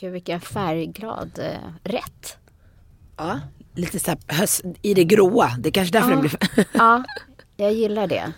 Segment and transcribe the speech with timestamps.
[0.00, 2.36] Gud vilken färgglad eh, rätt.
[3.16, 3.40] Ja,
[3.74, 4.48] lite så här
[4.82, 5.50] i det gråa.
[5.58, 6.36] Det är kanske därför den blir...
[6.72, 7.04] Ja,
[7.56, 8.32] jag gillar det.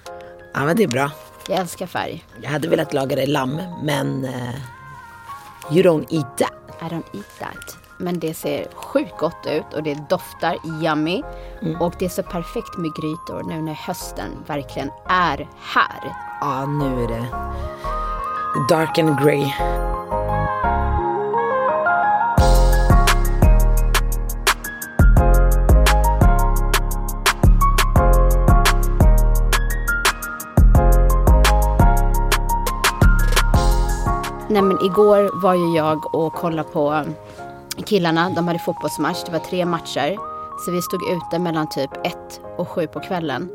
[0.55, 1.11] ja, men det är bra.
[1.49, 2.25] Jag älskar färg.
[2.43, 4.25] Jag hade velat laga det lamm, men...
[4.25, 4.55] Uh,
[5.73, 6.53] you don't eat that.
[6.81, 7.77] I don't eat that.
[7.99, 11.23] Men det ser sjukt gott ut och det doftar yummy.
[11.81, 16.17] Och det är så perfekt med grytor nu när hösten verkligen är här.
[16.41, 17.27] Ja, nu är det
[18.69, 19.45] dark and grey.
[34.53, 37.05] Nej men igår var ju jag och kollade på
[37.87, 38.31] killarna.
[38.31, 39.25] De hade fotbollsmatch.
[39.27, 40.17] Det var tre matcher.
[40.65, 43.51] Så vi stod ute mellan typ ett och sju på kvällen.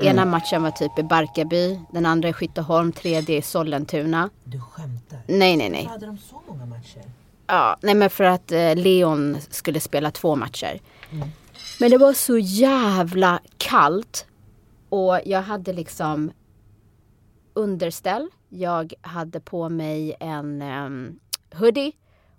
[0.00, 4.30] Ena matchen var typ i Barkarby, den andra i Skytteholm, tredje i Sollentuna.
[4.44, 5.18] Du skämtar?
[5.26, 5.84] Nej, nej, nej.
[5.84, 7.02] Hade de så många matcher?
[7.46, 10.80] Ja, nej men för att eh, Leon skulle spela två matcher.
[11.80, 14.26] Men det var så jävla kallt.
[14.88, 16.30] Och jag hade liksom
[17.54, 18.28] underställ.
[18.48, 21.20] Jag hade på mig en um,
[21.54, 21.92] hoodie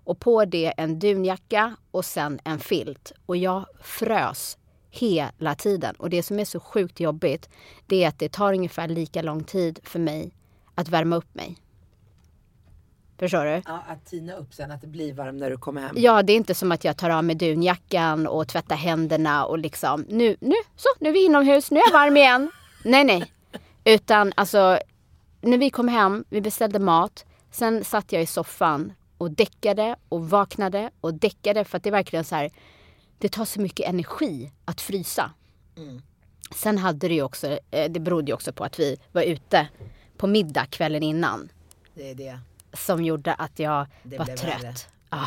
[0.04, 3.12] och på det en dunjacka och sen en filt.
[3.26, 4.58] Och jag frös
[4.90, 5.94] hela tiden.
[5.98, 7.48] Och det som är så sjukt jobbigt
[7.86, 10.34] det är att det tar ungefär lika lång tid för mig
[10.74, 11.56] att värma upp mig.
[13.18, 13.62] Förstår du?
[13.66, 15.94] Ja, att tina upp sen, att det blir varmt när du kommer hem.
[15.98, 19.58] Ja, det är inte som att jag tar av mig dunjackan och tvättar händerna och
[19.58, 22.50] liksom nu, nu, så, nu är vi inomhus, nu är jag varm igen.
[22.84, 23.32] nej, nej.
[23.84, 24.78] Utan alltså,
[25.44, 30.30] när vi kom hem, vi beställde mat, sen satt jag i soffan och däckade och
[30.30, 32.50] vaknade och däckade för att det är verkligen så här,
[33.18, 35.30] det tar så mycket energi att frysa.
[36.54, 39.68] Sen hade det ju också, eh, det berodde ju också på att vi var ute
[40.16, 41.48] på middag kvällen innan
[41.94, 42.38] Det är det.
[42.72, 44.88] som gjorde att jag Det var trött.
[45.08, 45.26] Ah.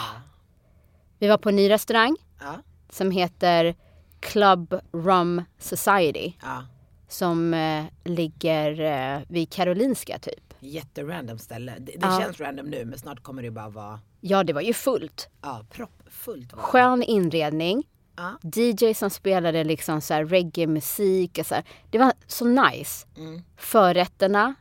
[1.20, 2.56] Vi var på en ny restaurang Ja.
[2.90, 3.76] som heter
[4.20, 6.34] Club Rum Society.
[6.42, 6.64] ja.
[7.08, 10.54] Som eh, ligger eh, vid Karolinska typ.
[10.60, 11.76] Jätterandom ställe.
[11.80, 12.20] Det, det Ja.
[12.22, 15.30] känns random nu men snart kommer det bara vara Ja, det var ju fullt.
[15.42, 16.52] ja, proppfullt.
[16.54, 17.84] Skön inredning.
[18.16, 18.38] Ja.
[18.56, 21.38] DJ som spelade liksom så reggae-musik.
[21.40, 21.64] Och så här.
[21.90, 23.08] Det var så nice.
[23.18, 23.42] Mm.
[23.58, 24.56] Förrätterna,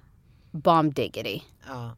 [0.50, 1.40] bomb diggity.
[1.68, 1.96] Ja.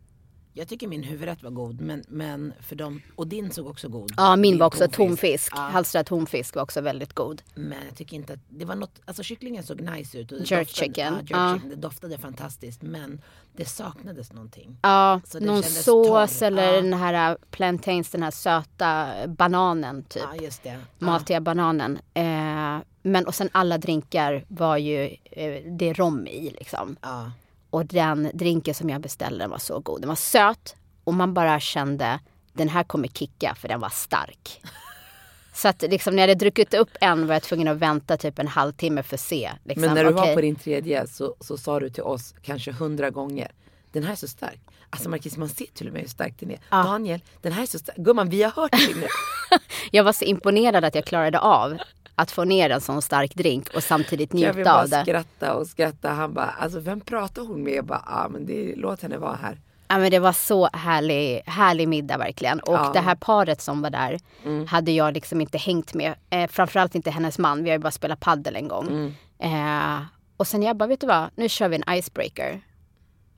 [0.59, 4.13] Jag tycker min huvudrätt var god men, men för dem, och din såg också god.
[4.17, 5.53] Ja, min Din var också tonfisk.
[5.57, 5.61] Ja.
[5.61, 7.43] Halstrad tonfisk var också väldigt god.
[7.55, 10.33] Men jag tycker inte att det var något, alltså kycklingen såg nice ut.
[10.33, 11.55] Och Jerk doftade, chicken, Ja, jerk ja.
[11.55, 13.21] chicken, det doftade fantastiskt men
[13.57, 14.77] det saknades någonting.
[14.83, 15.85] Ja, Så någon sås
[16.39, 16.47] torr.
[16.47, 16.81] eller Ja.
[16.83, 20.23] den här äh, plantains, den här söta bananen typ.
[20.37, 20.79] Ja just det.
[20.99, 21.99] Matiga bananen.
[22.15, 26.97] Eh, men och sen alla drinkar var ju eh, det är rom i liksom.
[27.03, 27.31] Ja.
[27.71, 30.01] Och den drinken som jag beställde den var så god.
[30.01, 32.21] Den var söt och man bara kände
[32.53, 34.63] den här kommer kicka för den var stark.
[35.55, 38.39] Så att liksom när jag hade druckit upp en var jag tvungen att vänta typ
[38.39, 39.53] en halvtimme för att se.
[39.65, 42.73] Liksom, Men när du var på din tredje så, så sa du till oss kanske
[42.73, 43.53] hundra gånger
[43.93, 44.61] den här är så stark.
[44.91, 46.59] Alltså Marquis man ser till och med hur stark den är.
[46.71, 47.97] Daniel, den här är så stark.
[47.97, 49.07] Gumman vi har hört dig nu.
[49.91, 51.79] Jag var så imponerad att jag klarade av
[52.19, 55.03] att få ner en sån stark drink och samtidigt njuta bara av det.
[55.03, 56.11] skratta och skratta.
[56.11, 57.73] Han bara, alltså vem pratar hon med?
[57.73, 59.59] Jag bara, ah, men det, låt henne vara här.
[59.89, 62.61] Ja, men det var så härlig, härlig middag verkligen.
[62.61, 62.81] Och Ja.
[62.81, 62.93] Mm.
[62.93, 64.19] det här paret som var där
[64.67, 66.15] hade jag liksom inte hängt med.
[66.31, 67.65] Eh, framförallt inte hennes man.
[67.65, 68.87] Vi har ju bara spelat paddel en gång.
[68.89, 69.15] Mm.
[69.39, 70.03] Eh,
[70.37, 71.31] och sen jag bara, vet du vad?
[71.37, 72.61] Nu kör vi en icebreaker.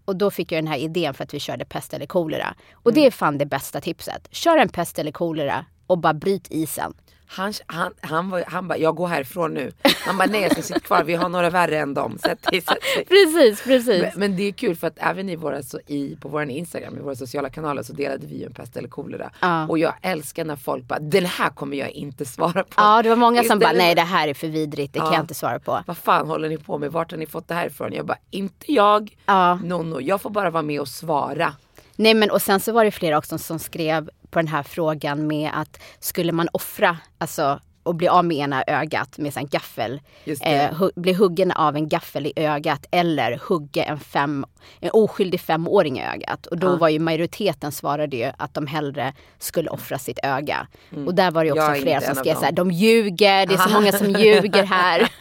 [0.04, 2.54] Och då fick jag den här idén för att vi körde pest eller kolera.
[2.72, 3.00] Och Mm.
[3.02, 4.28] det är fan det bästa tipset.
[4.30, 6.94] Kör en pest eller kolera och bara bryt isen.
[7.32, 9.72] Han, han, han, var, han bara, jag går härifrån nu.
[10.06, 12.18] Han bara, nej jag ska sitta kvar, vi har några värre än dem.
[12.18, 13.04] Sätt dig, sätt dig.
[13.04, 14.02] Precis, precis.
[14.02, 16.96] Men, men det är kul för att även i våra, så i, på vår Instagram,
[16.98, 19.30] i våra sociala kanaler så delade vi ju en pest eller kolera.
[19.40, 19.66] Ja.
[19.68, 22.74] Och jag älskar när folk bara, den här kommer jag inte svara på.
[22.76, 25.14] Ja, det var många som bara, nej det här är för vidrigt, det kan Ja.
[25.14, 25.82] jag inte svara på.
[25.86, 26.92] Vad fan håller ni på med?
[26.92, 27.92] Vart har ni fått det här ifrån?
[27.92, 29.16] Jag bara, inte jag.
[29.26, 29.54] Ja.
[29.54, 31.54] Nonno, jag får bara vara med och svara.
[32.00, 35.26] Nej men och sen så var det flera också som skrev på den här frågan
[35.26, 40.00] med att skulle man offra, alltså och blir av med ena ögat med en gaffel.
[40.46, 44.44] Eh, hu- blir huggen av en gaffel i ögat eller hugga en, fem,
[44.80, 46.46] en oskyldig femåring i ögat.
[46.46, 50.66] Och då var ju majoriteten svarade ju att de hellre skulle offra sitt öga.
[51.06, 53.70] Och där var det också flera som skrev så här, de ljuger, det är så
[53.74, 55.08] många som ljuger här.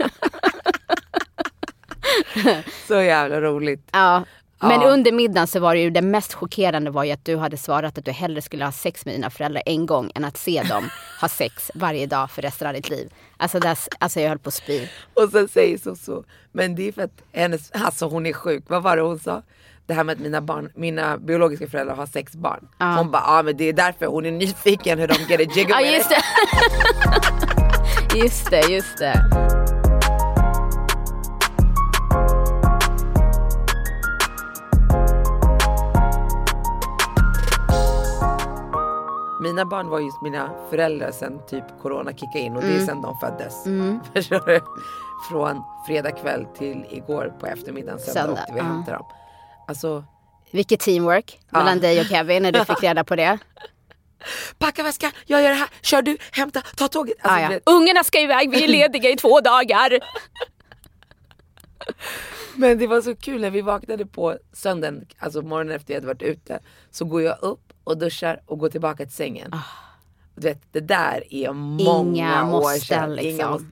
[2.87, 3.87] Så jävla roligt.
[3.91, 4.23] Ja.
[4.61, 4.87] Men Ja.
[4.87, 7.97] under middagen så var det ju det mest chockerande var ju att du hade svarat
[7.97, 10.89] att du hellre skulle ha sex med dina föräldrar en gång än att se dem
[11.21, 13.13] ha sex varje dag för resten av ditt liv.
[13.37, 14.87] Alltså, där, alltså jag höll på att spy.
[15.13, 16.23] Och sen säger så så.
[16.51, 18.63] Men det är för att hennes, alltså hon är sjuk.
[18.67, 19.41] Vad var det hon sa?
[19.85, 22.67] Det här med att mina barn, mina biologiska föräldrar har sex barn.
[22.97, 25.75] Hon bara, ja men det är därför hon är nyfiken hur de get a jiggle
[25.81, 26.21] Ja just det.
[28.17, 29.48] just det, just det.
[39.49, 42.75] Mina barn var just mina föräldrar sen typ corona kickade in och Mm.
[42.75, 43.63] det är sen de föddes.
[44.13, 44.59] Förstår du?
[45.29, 48.67] Från fredag kväll till igår på eftermiddagen söndag, Söndag, åkte vi och ja.
[48.67, 49.05] hämtade dem.
[49.67, 50.03] Alltså,
[50.51, 53.37] Vilket teamwork mellan dig och Kevin när du fick reda på det.
[54.57, 57.15] packa väskan, jag gör det här, kör du, hämta, ta tåget.
[57.21, 57.47] Alltså, Ah, ja.
[57.47, 59.99] du vet, Ungarna ska iväg, vi är lediga i två dagar.
[62.55, 66.07] Men det var så kul när vi vaknade på söndagen, alltså morgonen efter jag hade
[66.07, 66.59] varit ute.
[66.91, 69.55] Så går jag upp och duschar och går tillbaka till sängen.
[70.35, 72.09] Du vet, det där är många.
[72.29, 73.11] Inga år måsten, sedan.
[73.11, 73.51] Inga liksom.
[73.51, 73.71] måsten.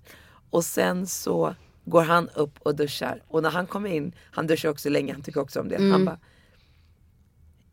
[0.49, 1.55] Och sen så
[1.85, 3.21] går han upp och duschar.
[3.27, 5.75] Och när han kommer in, han duschar också länge, han tycker också om det.
[5.75, 5.91] Mm.
[5.91, 6.19] Han bara,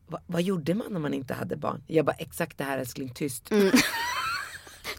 [0.06, 1.82] "Va- vad gjorde man när man inte hade barn?
[1.86, 3.50] Jag bara, exakt det här älskling, tyst.
[3.50, 3.70] Mm.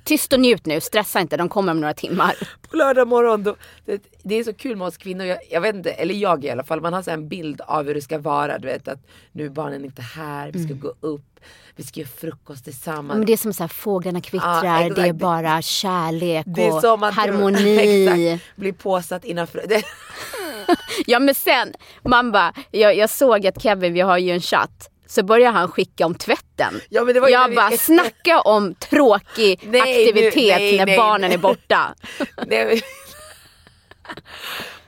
[0.06, 2.36] Tyst och njut nu, stressa inte, de kommer om några timmar.
[2.70, 3.44] på lördag morgon.
[3.44, 3.56] Då,
[3.86, 5.26] det, det är så kul med oss kvinnor.
[5.26, 6.82] Jag, jag vet inte, eller jag i alla fall.
[6.82, 8.60] Man har så en bild av hur det ska vara.
[8.60, 9.00] Du vet att
[9.32, 10.52] nu är barnen inte här.
[10.52, 11.40] Vi ska gå upp.
[11.76, 13.06] Vi ska göra frukost tillsammans.
[13.06, 13.18] Mm.
[13.18, 14.96] Men det är som så här, fåglarna kvittrar, Ja, exakt.
[14.96, 17.78] det är bara kärlek och som att harmoni.
[18.08, 19.64] Exakt, bli påsatt innanför.
[19.68, 19.84] Det,
[21.06, 21.74] Ja men sen,
[22.04, 24.90] man bara, jag, jag såg att Kevin, vi har ju en chatt.
[25.08, 26.74] Så börjar han skicka om tvätten.
[26.90, 31.32] Ja, när jag vi- bara, snacka om tråkig Nej, aktivitet nu- nej, när nej, barnen
[31.32, 31.96] är borta.
[32.48, 32.80] Men-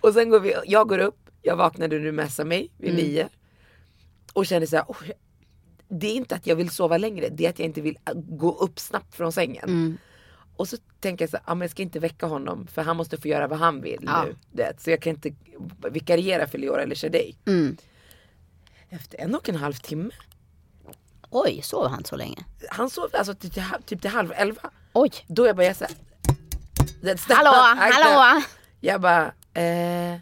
[0.01, 3.03] och sen går vi, jag går upp, jag vaknade nu messar mig vid Mm.
[3.05, 3.27] nio.
[4.33, 5.11] Och känner så här, "Oj,
[5.89, 8.13] det är inte att jag vill sova längre, det är att jag inte vill äh,
[8.15, 9.63] gå upp snabbt från sängen.
[9.69, 9.97] Mm.
[10.55, 12.97] Och så tänker jag så här, ah, men jag ska inte väcka honom för han
[12.97, 14.23] måste få göra vad han vill Ja.
[14.23, 14.35] nu.
[14.51, 15.31] Det, så jag kan inte
[15.91, 17.35] vikariera för Leora eller Shadej.
[17.47, 17.77] Mm.
[18.89, 20.09] Efter en och en halv timme,
[21.29, 22.43] Oj, sov han så länge?
[22.69, 24.69] han sov alltså typ till, typ till halv elva.
[24.93, 25.11] Oj.
[25.27, 25.93] Då jag bara jag så här,
[27.01, 28.41] det- stanna, Hallå, hallå.
[28.79, 30.19] Jag bara, eh,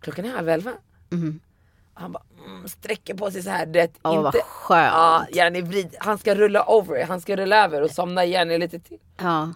[0.00, 0.72] klockan är halv elva.
[1.10, 1.40] Mhm.
[1.94, 3.66] Han bara mm, sträcker på sig så här.
[3.66, 4.92] Det, Åh, vad inte, skönt.
[4.94, 5.96] Ja, gärna vrid.
[5.98, 8.98] Han ska rulla over, han ska rulla över och somna gärna lite till.
[9.16, 9.54] Ja.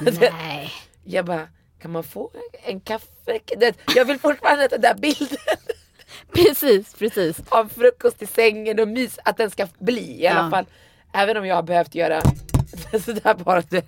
[0.00, 0.72] Nej.
[1.04, 1.48] Jag bara,
[1.82, 3.40] kan man få en kaffe?
[3.58, 5.38] Det, jag vill fortfarande att den där bilden
[6.32, 7.40] Precis, precis.
[7.48, 10.50] av frukost i sängen och mys, att den ska bli i alla Ja.
[10.50, 10.66] fall.
[11.12, 12.20] Även om jag har behövt göra
[13.04, 13.60] sådär bara.
[13.60, 13.82] Du.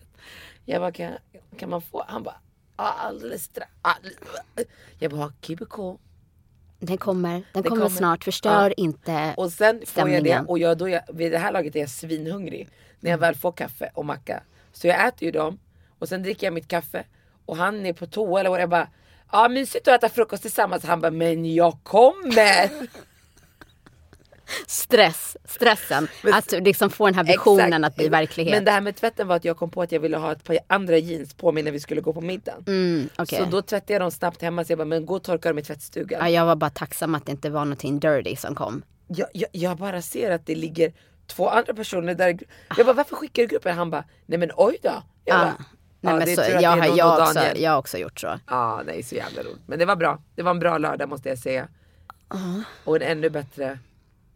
[0.65, 1.13] Jag bara, kan,
[1.59, 2.05] kan man få?
[2.09, 2.37] Han bara,
[2.77, 3.71] "Ja, alldeles strax.
[4.99, 5.99] Jag bara, keep it cool.
[6.81, 7.97] Den kommer, den Det kommer, kommer.
[7.97, 8.25] snart.
[8.25, 8.85] Förstör Ja.
[8.85, 10.47] inte Och sen får jag det stämningen.
[10.47, 12.69] och jag, då jag, vid det här laget är jag svinhungrig.
[13.01, 14.43] När jag väl får kaffe och macka.
[14.73, 15.59] Så jag äter ju dem
[15.99, 17.05] och sen dricker jag mitt kaffe
[17.47, 18.89] och han är på toa eller vad jag bara
[19.33, 20.85] Ja mysigt att äta frukost tillsammans.
[20.85, 22.71] Han bara men jag kommer.
[24.67, 26.09] stress, stressen.
[26.33, 27.85] att liksom få den här visionen Exakt.
[27.87, 28.55] att bli verklighet.
[28.55, 30.45] Men det här med tvätten var att jag kom på att jag ville ha ett
[30.45, 32.65] par andra jeans på mig när vi skulle gå på middagen.
[32.67, 33.39] mm, okej.
[33.39, 35.59] Så då tvättade jag dem snabbt hemma så jag bara men gå och torka dem
[35.59, 36.21] i tvättstugan.
[36.21, 38.83] ja, jag var bara tacksam att det inte var någonting dirty som kom.
[39.09, 40.93] jag, jag, jag bara ser att det ligger
[41.27, 42.39] två andra personer där.
[42.77, 43.77] Jag bara varför skickar du gruppen?
[43.77, 45.03] Han bara nej men oj då.
[45.25, 45.65] Jag bara, Ah.
[46.01, 47.61] Nej, ja, men så, jag, har, jag, också, Daniel.
[47.63, 48.39] jag har också gjort så.
[48.47, 49.63] Ja, nej så jävla roligt.
[49.67, 50.23] Men det var bra.
[50.35, 51.69] Det var en bra lördag måste jag säga.
[52.85, 53.79] Och en ännu bättre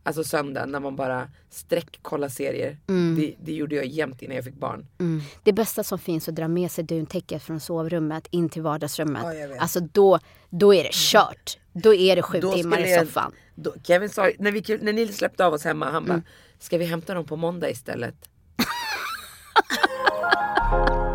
[0.04, 2.78] Alltså söndag när man bara sträckkollar serier.
[2.88, 3.20] Mm.
[3.20, 4.86] Det, det gjorde jag jämt innan jag fick barn.
[5.42, 9.22] Det bästa som finns att dra med sig duntäcket från sovrummet in till vardagsrummet.
[9.22, 10.18] Ja, alltså då,
[10.50, 11.58] då är det kört.
[11.72, 13.32] Då är det sju Då timmar i soffan.
[13.54, 16.08] Då, Kevin sa, när, vi, när ni släppte av oss hemma, han Mm.
[16.20, 16.22] bara
[16.58, 18.14] Ska vi hämta dem på måndag istället?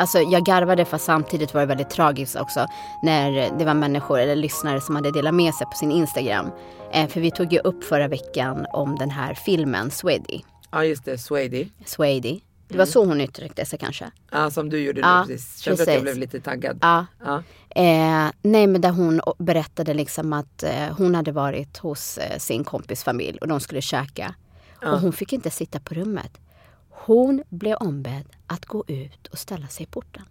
[0.00, 2.66] Alltså jag garvade fast samtidigt var det väldigt tragiskt också
[3.02, 6.50] när det var människor eller lyssnare som hade delat med sig på sin Instagram.
[6.92, 10.40] Eh, för vi tog ju upp förra veckan om den här filmen Swedy.
[10.70, 11.68] Ja just det, Swady.
[11.84, 12.40] Swady.
[12.68, 14.10] Det var så hon uttryckte sig kanske.
[14.30, 15.60] Ja som du gjorde Ja, nu precis.
[15.60, 16.02] Kände att jag precis.
[16.02, 16.78] blev lite taggad.
[16.82, 17.06] Ja.
[17.24, 17.42] Ja.
[17.70, 22.64] Eh, nej men där hon berättade liksom att eh, hon hade varit hos eh, sin
[22.64, 24.34] kompis familj och de skulle käka.
[24.82, 26.38] Och hon fick inte sitta på rummet.
[27.04, 30.22] Hon blev ombedd att gå ut och ställa sig i porten.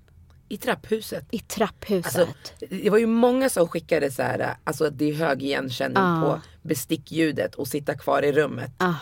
[0.50, 1.26] I trapphuset.
[1.32, 2.18] I trapphuset.
[2.20, 2.34] Alltså,
[2.70, 6.22] det var ju många som skickade så här, alltså att det är hög igenkänning Ah.
[6.22, 8.72] på bestickljudet och sitta kvar i rummet.
[8.78, 8.94] ah,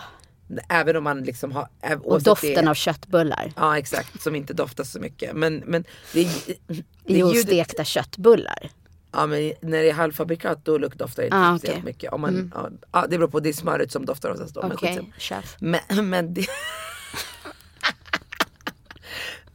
[0.69, 1.67] Även om man liksom har...
[1.81, 3.53] äv- och doften det, av köttbullar.
[3.55, 5.33] Ja exakt, som inte doftar så mycket.
[5.35, 5.83] Men, men
[6.13, 8.71] det, är- det Jo, ljudet, stekta köttbullar.
[9.11, 11.85] ja, men när det är halvfabrikat då doftar det inte Ah, speciellt okej.
[11.93, 12.13] mycket.
[12.13, 14.61] Om man, ja, ja, det beror på, det är smöret som doftar oftast då.
[14.61, 15.13] Okej, skitsamma.
[15.17, 15.55] chef.
[15.59, 16.45] Men, men, det...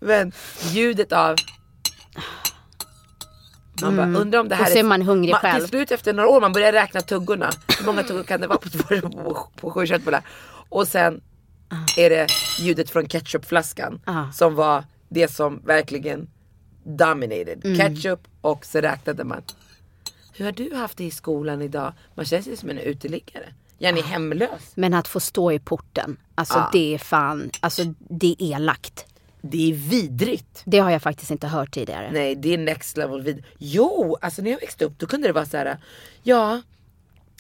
[0.03, 0.33] men
[0.71, 1.37] ljudet av...
[3.83, 4.71] Man bara undrar om det här Mm.
[4.75, 5.61] Då ser man hungrig själv.
[5.61, 7.51] Till slut efter några år man börjar räkna tuggorna.
[7.79, 10.23] Hur många tuggor kan det vara på, på, på, på sju köttbullar?
[10.69, 11.21] Och sen
[11.97, 12.27] är det
[12.61, 14.01] ljudet från ketchupflaskan.
[14.05, 14.33] Ah.
[14.33, 16.31] Som var det som verkligen
[16.85, 17.65] dominated.
[17.65, 17.77] Mm.
[17.79, 19.43] Ketchup och så räknade man.
[20.35, 21.93] Hur har du haft det i skolan idag?
[22.15, 23.45] Man känns ju som en uteliggare.
[23.79, 24.03] Gärna Ah.
[24.03, 24.73] hemlös.
[24.75, 26.69] Men att få stå i porten, alltså Ja.
[26.73, 29.07] det är fan, alltså det är elakt.
[29.43, 30.63] Det är vidrigt.
[30.65, 32.11] Det har jag faktiskt inte hört tidigare.
[32.13, 33.45] Nej det är next level vid.
[33.59, 35.79] Jo, alltså när jag växte upp då kunde det vara så här.
[36.23, 36.63] Ja,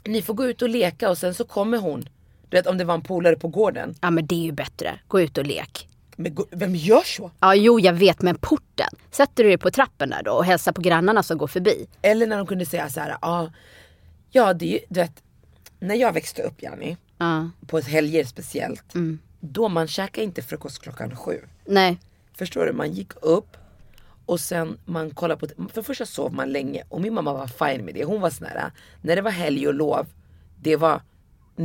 [0.04, 2.08] ni får gå ut och leka och sen så kommer hon.
[2.48, 3.94] Du vet om det var en polare på gården.
[4.00, 5.88] Ja men det är ju bättre, gå ut och lek.
[6.16, 7.30] Men vem gör så?
[7.40, 10.72] Ja jo jag vet men porten, sätter du dig på trappen där då och hälsar
[10.72, 11.86] på grannarna som går förbi.
[12.02, 13.16] Eller när de kunde säga så här.
[13.22, 13.52] Ja,
[14.30, 15.22] ja det är ju, du vet.
[15.78, 17.50] När jag växte upp Janni, Ja.
[17.66, 18.84] på helger speciellt.
[19.40, 21.38] Då man käkade inte frukost klockan sju.
[21.64, 21.98] Nej,
[22.34, 22.72] Förstår du?
[22.72, 23.56] Man gick upp
[24.26, 27.46] och sen man kollade på, för det första sov man länge och min mamma var
[27.46, 28.04] fine med det.
[28.04, 30.06] Hon var sån här, när det var helg och lov,
[30.60, 31.00] det var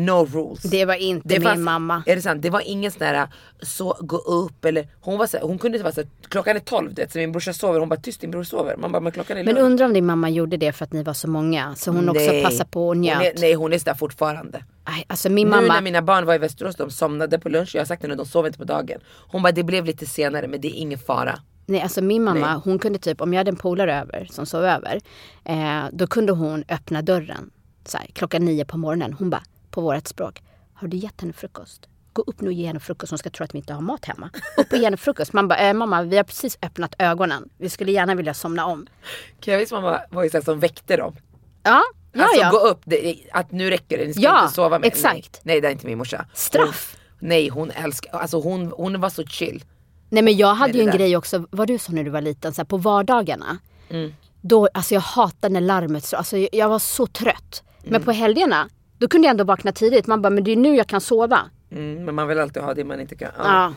[0.06, 0.62] no rules.
[0.62, 2.04] det var inte Det min fanns- mamma.
[2.06, 2.42] Är det sant?
[2.42, 3.28] Det var ingen sån där
[3.62, 6.94] så gå upp eller hon var så hon kunde inte vara så klockan är 12
[6.94, 8.76] du vet, så min brorsa sover, hon bara tyst din bror sover.
[8.78, 9.66] Man bara men klockan är Men lunch.
[9.66, 12.22] undrar om din mamma gjorde det för att ni var så många så hon också
[12.24, 12.44] Nej.
[12.44, 13.22] passade på och Hon njöt.
[13.38, 14.64] är, nej hon är sådär fortfarande.
[14.88, 17.76] Nej, alltså min Nu mamma, när mina barn var i Västerås, de somnade på lunch,
[17.76, 19.00] jag har sagt det nu, de sov inte på dagen.
[19.28, 21.40] Hon bara det blev lite senare men det är ingen fara.
[21.66, 22.62] nej, alltså min mamma Nej.
[22.64, 25.02] hon kunde typ, om jag hade en polare över som sov över,
[25.46, 27.50] eh, då kunde hon öppna dörren
[27.86, 29.14] så här, klockan nio på morgonen.
[29.20, 30.44] Hon bara, på vårt språk,
[30.74, 31.88] har du gett henne frukost?
[32.14, 34.06] Gå upp nu och ge henne frukost, hon ska tro att vi inte har mat
[34.06, 34.30] hemma.
[34.58, 35.34] Upp och ge henne frukost.
[35.34, 37.50] Man bara, eh, mamma vi har precis öppnat ögonen.
[37.58, 38.88] Vi skulle gärna vilja somna om.
[39.42, 41.16] Kevis mamma var ju såhär som väckte dem.
[41.64, 41.82] Ja,
[42.14, 42.50] ja, alltså ja.
[42.50, 44.88] gå upp, det, att nu räcker det, ni ska Ja, inte sova mer.
[44.88, 45.42] exakt.
[45.44, 46.26] Nej, nej det är inte min morsa.
[46.34, 46.98] Straff.
[47.20, 49.64] Hon, nej hon älskar, alltså hon, hon var så chill.
[50.10, 50.98] Nej men jag hade ju en där.
[50.98, 53.58] grej också, vad du sa när du var liten, så här, på vardagarna.
[53.90, 54.14] Mm.
[54.42, 57.64] Då, alltså jag hatade när larmet slog, alltså jag, jag var så trött.
[57.80, 57.92] Mm.
[57.92, 60.08] Men på helgerna, då kunde jag ändå vakna tidigt.
[60.08, 61.50] Man bara, men det är nu jag kan sova.
[61.72, 63.32] Mm, men man vill alltid ha det man inte kan.
[63.38, 63.44] Ja.
[63.44, 63.74] Ja.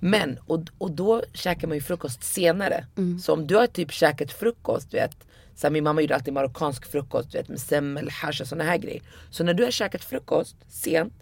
[0.00, 2.86] Men, och, och då käkar man ju frukost senare.
[2.96, 3.18] Mm.
[3.18, 5.16] Så om du har typ käkat frukost, du vet.
[5.56, 8.64] Så här, min mamma gjorde alltid marockansk frukost, du vet med semmel, hash och såna
[8.64, 9.02] här grejer.
[9.30, 11.12] Så när du har käkat frukost sent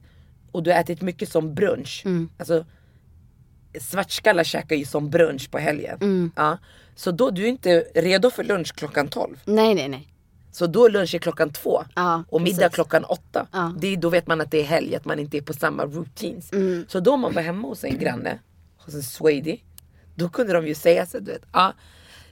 [0.53, 2.03] och du har ätit mycket som brunch.
[2.05, 2.29] Mm.
[2.39, 2.65] Alltså
[3.81, 5.99] svartskallar käkar ju som brunch på helgen.
[6.01, 6.33] Mm.
[6.37, 6.59] Ja.
[6.95, 9.37] Så då du är inte redo för lunch klockan 12.
[9.45, 10.12] Nej, nej, nej.
[10.53, 12.75] Så då är lunch är klockan två Ja, och middag precis.
[12.75, 13.47] klockan åtta.
[13.53, 13.75] Ja.
[13.79, 15.85] Det är, då vet man att det är helg, att man inte är på samma
[15.85, 16.53] routines.
[16.53, 16.85] Mm.
[16.89, 18.39] Så då om man var hemma hos en granne,
[18.79, 19.59] hos en swady,
[20.15, 21.73] då kunde de ju säga så du vet, ja,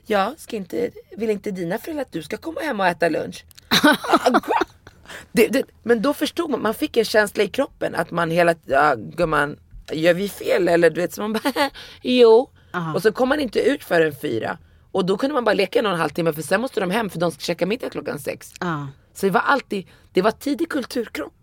[0.05, 3.45] ja ska inte, vill inte dina föräldrar att du ska komma hem och äta lunch?
[5.31, 8.55] det, det, men då förstod man, man fick en känsla i kroppen att man hela
[8.65, 9.59] ja, gumman,
[9.91, 11.69] gör vi fel eller du vet så man bara
[12.01, 12.49] jo.
[12.73, 12.93] Aha.
[12.93, 14.57] Och så kom man inte ut förrän fyra.
[14.91, 16.91] Och då kunde man bara leka en och en halv timme för sen måste de
[16.91, 18.53] hem för de ska käka middag klockan sex.
[18.59, 18.87] Ja.
[19.13, 21.33] Så det var alltid, det var tidig kulturkrock.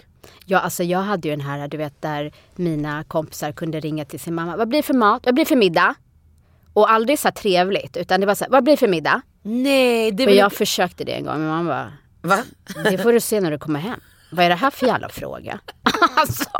[0.45, 4.21] Ja, alltså jag hade ju den här, du vet, där mina kompisar kunde ringa till
[4.21, 4.57] sin mamma.
[4.57, 5.23] Vad blir det för mat?
[5.25, 5.95] Vad blir det för middag?
[6.73, 9.23] Och aldrig så här trevligt, utan det var så här, vad blir det för middag?
[9.43, 12.43] Nej, det var jag försökte det en gång, men mamma bara, Va?
[12.91, 14.01] det får du se när du kommer hem.
[14.33, 15.61] Vad är det här för jävla fråga?
[16.17, 16.51] alltså.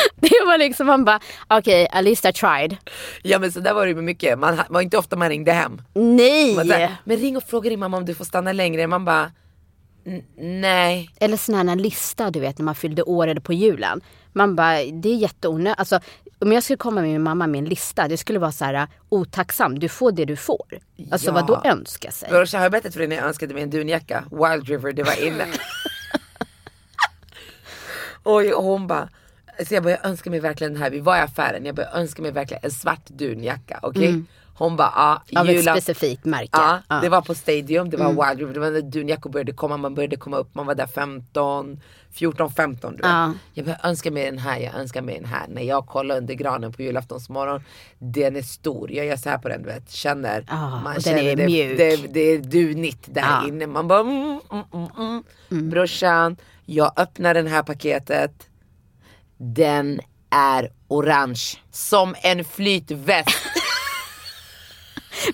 [0.16, 2.76] Det var liksom, man bara, okej, at least I tried.
[3.22, 5.82] Ja men så där var det med mycket, man var inte ofta man ringde hem.
[5.94, 6.54] Nej!
[6.54, 8.86] Såhär, men ring och fråga din mamma om du får stanna längre.
[8.86, 9.30] Man bara,
[10.06, 10.22] "N-
[10.60, 11.10] nej.
[11.20, 14.00] Eller sån här lista du vet när man fyllde år eller på julen.
[14.32, 15.78] Man bara, det är jätteonödigt.
[15.78, 16.00] Alltså,
[16.38, 18.88] om jag skulle komma med min mamma med en lista, det skulle vara så här
[19.08, 19.78] otacksam.
[19.78, 20.66] Du får det du får.
[21.12, 21.32] Alltså Ja.
[21.32, 22.28] vad då önska sig?
[22.30, 25.02] Brorsan har jag berättat för dig när jag önskade mig en dunjacka, Wild River, det
[25.02, 25.44] var inne.
[28.24, 29.08] Oj, och hon bara,
[29.64, 31.86] så jag bara, jag önskar mig verkligen den här, vi var i affären, jag bara,
[31.86, 34.22] jag önskar mig verkligen en svart dunjacka, okej?
[34.58, 36.48] Hon bara, ja, Av ett specifikt märke.
[36.52, 37.00] Ja, Ja.
[37.00, 39.94] det var på Stadium, det var Wild River, det var när dunjackor började komma, man
[39.94, 43.06] började komma upp, man var där 15, 14, 15 du vet.
[43.06, 43.32] Ja.
[43.54, 45.46] Jag bara, jag önskar mig den här, jag önskar mig den här.
[45.48, 47.60] När jag kollar under granen på julaftonsmorgon,
[47.98, 50.44] den är stor, jag gör så här på den du vet, känner.
[50.84, 51.78] Man och den är det, mjuk.
[51.78, 53.66] Det, det är dunigt där inne.
[53.66, 54.64] Man bara, mm, mm,
[54.98, 55.70] mm, mm.
[55.70, 58.32] Brorsan, jag öppnar det här paketet.
[59.38, 60.00] Den
[60.30, 61.40] är orange.
[61.70, 63.28] Som en flytväst.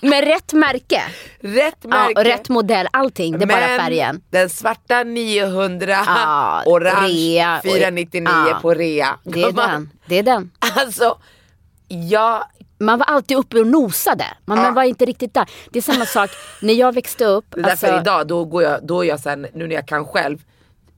[0.02, 1.02] Med rätt märke.
[1.40, 2.20] Rätt Ja, märke.
[2.20, 3.38] och rätt modell, allting.
[3.38, 4.20] Det är bara Men färgen.
[4.30, 8.58] den svarta 900, Ja, orange rea och- 499 ja.
[8.62, 9.18] på rea.
[9.24, 9.90] Det är den.
[10.06, 10.50] Det är den.
[10.76, 11.18] Alltså,
[11.88, 12.44] jag,
[12.78, 14.24] Man var alltid uppe och nosade.
[14.44, 15.46] Man, man var inte riktigt där.
[15.70, 16.30] Det är samma sak
[16.62, 17.44] när jag växte upp.
[17.50, 19.88] det är därför alltså- idag, då, går jag, då är jag sen, nu när jag
[19.88, 20.38] kan själv,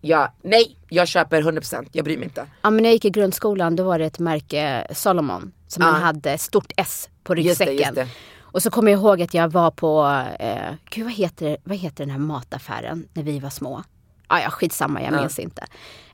[0.04, 2.46] jag, nej, jag köper 100%, jag bryr mig inte.
[2.62, 5.94] Ja, men när jag gick i grundskolan då var det ett märke Solomon som man
[6.02, 7.94] hade stort S på Just det, ryggsäcken.
[7.96, 8.18] just det.
[8.40, 12.04] Och så kommer jag ihåg att jag var på, eh, gud vad heter, vad heter
[12.04, 13.82] den här mataffären när vi var små?
[14.26, 15.64] Ah, ja, skitsamma, jag minns inte.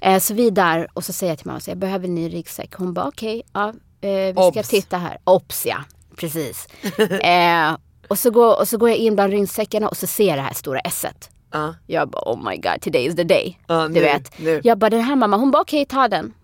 [0.01, 2.15] Eh, så vi är där och så säger jag till mamma, så jag behöver en
[2.15, 2.75] ny ryggsäck.
[2.75, 3.69] Hon bara okej, ja,
[4.01, 4.69] eh, vi ska Obs.
[4.69, 5.19] titta här.
[5.25, 5.77] Ops ja,
[6.17, 6.69] precis.
[7.23, 7.77] eh,
[8.09, 10.43] och, så går, och så går jag in bland ryggsäckarna och så ser jag det
[10.43, 11.31] här stora S-et.
[11.53, 11.75] Ja.
[11.87, 13.59] Jag bara oh my god, today is the day.
[13.67, 14.39] Ja, du nu, vet.
[14.39, 14.61] nu.
[14.65, 16.35] Jag bara den här mamma, hon bara okej ta den.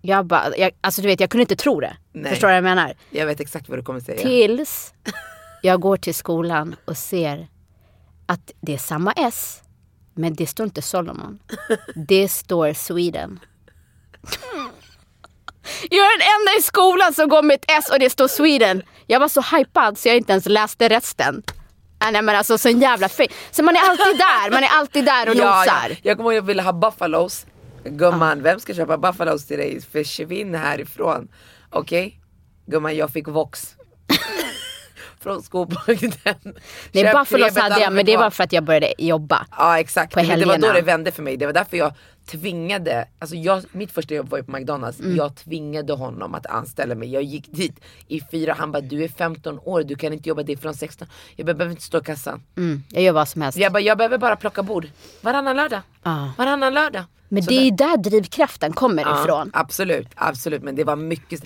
[0.00, 1.96] Jag bara, jag, alltså du vet jag kunde inte tro det.
[2.12, 2.30] Nej.
[2.30, 2.94] Förstår du vad jag menar?
[3.10, 4.22] Jag vet exakt vad du kommer säga.
[4.22, 4.94] Tills
[5.62, 7.48] jag går till skolan och ser
[8.26, 9.62] att det är samma S.
[10.14, 11.38] Men det står inte Solomon.
[11.94, 13.40] Det står Sweden.
[15.90, 18.82] Jag är den enda i skolan som går med ett S och det står Sweden.
[19.06, 21.42] Jag var så hypad så jag inte ens läste resten.
[22.10, 25.28] Nej men alltså sån jävla fe- Så man är alltid där, man är alltid där
[25.28, 25.58] och Ja, ja.
[25.74, 25.96] nosar.
[26.02, 27.46] Jag kommer ihåg jag ville ha buffalos.
[27.84, 29.80] Gumman, vem ska köpa buffalos till dig?
[29.92, 31.28] Försvinn härifrån.
[31.70, 32.20] Okej?
[32.66, 33.74] Gumman, jag fick Vox.
[35.22, 36.34] Från skobakten.
[36.92, 39.46] Nej Köp Buffalos hade jag men det var för att jag började jobba.
[39.58, 41.36] Ja exakt, på men det var då det vände för mig.
[41.36, 41.92] Det var därför jag
[42.26, 45.00] tvingade, alltså jag, mitt första jobb var ju på McDonalds.
[45.00, 45.16] Mm.
[45.16, 47.12] Jag tvingade honom att anställa mig.
[47.12, 50.42] Jag gick dit i fyra, han bara du är 15 år, du kan inte jobba
[50.42, 51.08] dit från 16.
[51.36, 52.42] Jag behöver inte stå i kassan.
[52.56, 53.58] Mm, jag gör vad som helst.
[53.58, 54.86] Jag bara, jag behöver bara plocka bord.
[55.20, 55.80] Varannan lördag.
[56.02, 56.32] Ja.
[56.38, 57.04] Varannan lördag.
[57.28, 59.50] Men Så det är ju där drivkraften kommer Ja, ifrån.
[59.54, 60.62] Absolut, absolut.
[60.62, 61.42] Men det var mycket.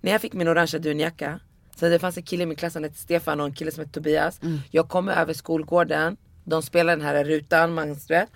[0.00, 1.40] När jag fick min orangea dunjacka.
[1.76, 3.80] Så det fanns en kille i min klass som hette Stefan och en kille som
[3.80, 4.42] hette Tobias.
[4.42, 4.60] Mm.
[4.70, 6.16] Jag kommer över skolgården.
[6.44, 8.28] De spelar den här rutan, man vet.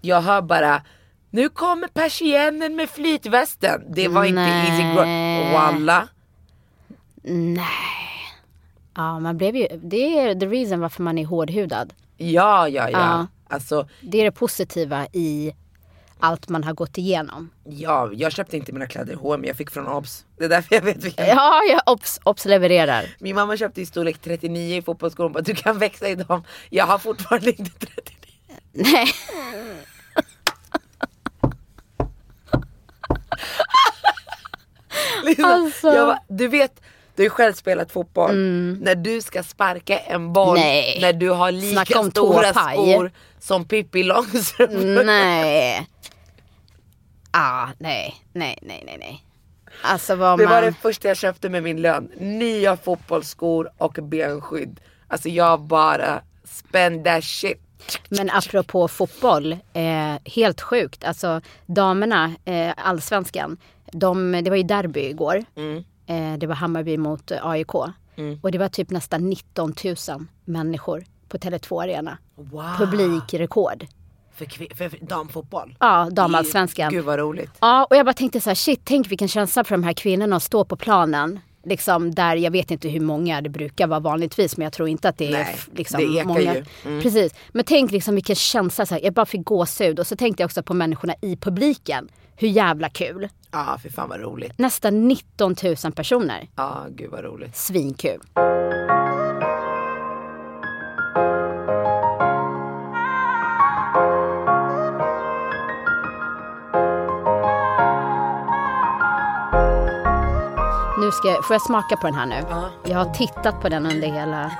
[0.00, 0.82] Jag hör bara
[1.36, 3.84] nu kommer persiennen med flytvästen.
[3.94, 5.52] Det var inte easy growth.
[5.52, 6.08] Walla.
[7.22, 7.64] Nej.
[8.94, 11.92] Ja, man blev ju, det är the reason varför man är hårdhudad.
[12.16, 12.98] Ja, ja, ja.
[12.98, 13.26] Ja.
[13.48, 15.54] Alltså, Det är det positiva i
[16.20, 17.50] allt man har gått igenom.
[17.64, 20.24] ja, jag köpte inte mina kläder i H&M, jag fick från Obs.
[20.38, 21.26] Det är därför jag vet vilka.
[21.26, 23.16] Ja, jag obs, obs levererar.
[23.20, 25.24] Min mamma köpte i storlek 39 i fotbollsskor.
[25.24, 26.44] Hon bara, du kan växa i dem.
[26.70, 27.96] Jag har fortfarande inte 39.
[28.72, 29.06] Nej.
[35.24, 35.86] Liksom, Alltså.
[35.94, 36.80] jag bara, du vet,
[37.14, 38.34] du har själv spelat fotboll.
[38.80, 40.68] När du ska sparka en boll, Mm.
[40.68, 40.98] Nej.
[41.00, 42.76] när du har lika stora tåpaj.
[42.76, 45.06] skor som Pippi Långstrump.
[45.06, 45.88] Nej.
[47.38, 49.24] Ah, nej, nej, nej, nej, nej.
[49.82, 50.52] Alltså vad Det man...
[50.54, 52.08] var det första jag köpte med min lön.
[52.18, 54.80] Nya fotbollsskor och benskydd.
[55.08, 57.60] Alltså jag bara spend that shit.
[58.08, 61.04] Men apropå fotboll, eh, helt sjukt.
[61.04, 63.56] Alltså damerna, eh, allsvenskan,
[63.92, 65.44] de, det var ju derby igår.
[65.56, 65.84] Mm.
[66.06, 67.74] Eh, det var Hammarby mot eh, AIK.
[68.42, 72.18] Och det var typ nästan 19 000 människor på Tele2 Arena.
[72.34, 72.76] Wow.
[72.78, 73.86] Publikrekord.
[74.34, 75.76] För, för damfotboll.
[75.80, 76.92] Ja, damallsvenskan.
[76.92, 77.50] Gud vad roligt.
[77.60, 80.36] Ja, och jag bara tänkte så här, shit, tänk vilken känsla för de här kvinnorna
[80.36, 81.40] att stå på planen.
[81.68, 85.08] Liksom där, jag vet inte hur många det brukar vara vanligtvis, men jag tror inte
[85.08, 86.64] att det är Nej, liksom, det många.
[86.84, 87.02] Mm.
[87.02, 87.34] Precis.
[87.48, 89.98] Men tänk liksom vilken känsla, så här, jag bara fick gåshud.
[90.00, 92.08] Och så tänkte jag också på människorna i publiken.
[92.36, 93.28] Hur jävla kul.
[93.50, 94.58] Ja, för fan vad roligt.
[94.58, 96.48] Nästan 19 000 personer.
[96.56, 97.56] Ja, gud vad roligt.
[97.56, 98.20] Svinkul.
[111.16, 112.42] Ska får jag smaka på den här nu?
[112.50, 112.68] Ja.
[112.84, 114.50] Jag har tittat på den under hela...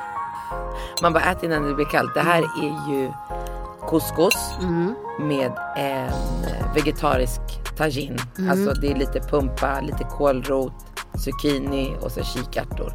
[1.03, 2.14] Man bara ät innan det blir kallt.
[2.14, 3.12] Det här är ju
[3.88, 4.55] couscous
[5.21, 6.11] med en
[6.75, 7.40] vegetarisk
[7.77, 8.19] tagine.
[8.51, 10.73] Alltså det är lite pumpa, lite kålrot,
[11.25, 12.92] zucchini och så kikärtor.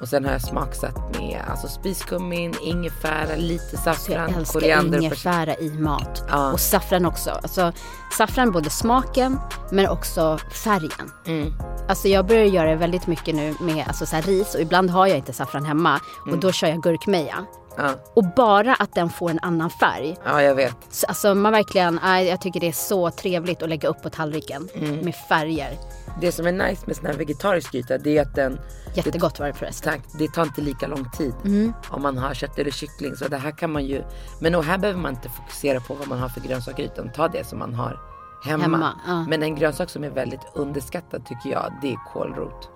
[0.00, 5.10] Och sen har jag smaksatt med alltså spiskummin, ingefära, lite jag saffran, älskar koriander och
[5.10, 5.42] persilja.
[5.44, 6.24] ingefära i mat.
[6.28, 6.52] Ja.
[6.52, 7.30] Och saffran också.
[7.30, 7.72] Alltså,
[8.16, 9.38] saffran både smaken
[9.70, 11.10] men också färgen.
[11.26, 11.52] Mm.
[11.88, 15.16] Alltså jag börjar göra väldigt mycket nu med alltså, så ris och ibland har jag
[15.16, 16.00] inte saffran hemma.
[16.22, 16.34] Mm.
[16.34, 17.46] Och då kör jag gurkmeja.
[17.76, 20.16] Ja, Och bara att den får en annan färg.
[20.24, 20.76] ja, jag vet.
[20.90, 24.68] Så, alltså man verkligen, jag tycker det är så trevligt att lägga upp på tallriken.
[24.74, 24.96] Mm.
[24.96, 25.78] Med färger.
[26.20, 28.60] Det som är nice med sån här vegetarisk gryta det är att den
[28.94, 29.92] Jättegott var det förresten.
[29.92, 30.02] Tack.
[30.18, 31.72] Det tar inte lika lång tid Mm.
[31.90, 33.16] om man har kött eller kyckling.
[33.16, 34.02] Så det här kan man ju,
[34.40, 37.44] men här behöver man inte fokusera på vad man har för grönsaker utan ta det
[37.46, 38.00] som man har
[38.44, 38.62] hemma.
[38.62, 39.24] Hemma, ja.
[39.28, 42.70] Men en grönsak som är väldigt underskattad tycker jag, det är kålrot.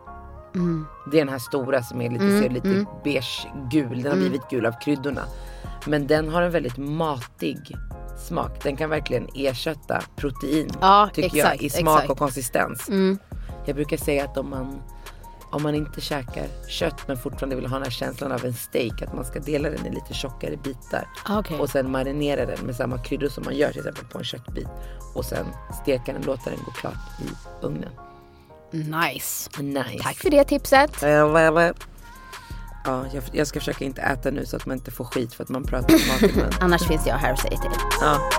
[0.59, 0.87] Mm.
[1.11, 3.88] Det är den här stora som är lite, ser lite beige gul.
[4.03, 4.18] Den har Mm.
[4.21, 5.23] blivit gul av kryddorna.
[5.87, 7.77] Men den har en väldigt matig
[8.29, 8.62] smak.
[8.62, 10.71] Den kan verkligen ersätta protein.
[10.81, 12.01] Ja, tycker exakt, jag i smak exakt.
[12.05, 12.11] Mm.
[12.11, 12.88] och konsistens.
[13.66, 14.81] Jag brukar säga att om man,
[15.51, 19.03] om man inte käkar kött men fortfarande vill ha den här känslan av en steak.
[19.03, 21.09] Att man ska dela den i lite tjockare bitar.
[21.25, 21.59] Ah, okej.
[21.59, 24.68] Och sen marinera den med samma kryddor som man gör till exempel på en köttbit.
[25.14, 25.47] Och sen
[25.83, 27.25] steka den, låta den gå klart i
[27.66, 27.90] ugnen.
[28.71, 29.51] Nice.
[29.63, 30.03] Nice.
[30.03, 30.91] Tack för det tipset.
[32.85, 35.43] Ja, jag, jag ska försöka inte äta nu så att man inte får skit för
[35.45, 36.37] att man pratar om mat.
[36.37, 37.71] Men, Annars finns jag här och säger till.
[38.01, 38.31] ja.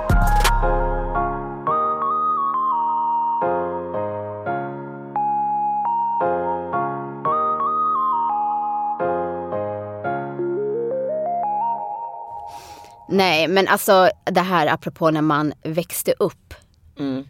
[13.12, 16.54] Nej, men alltså det här apropå när man växte upp.
[17.00, 17.24] Mm.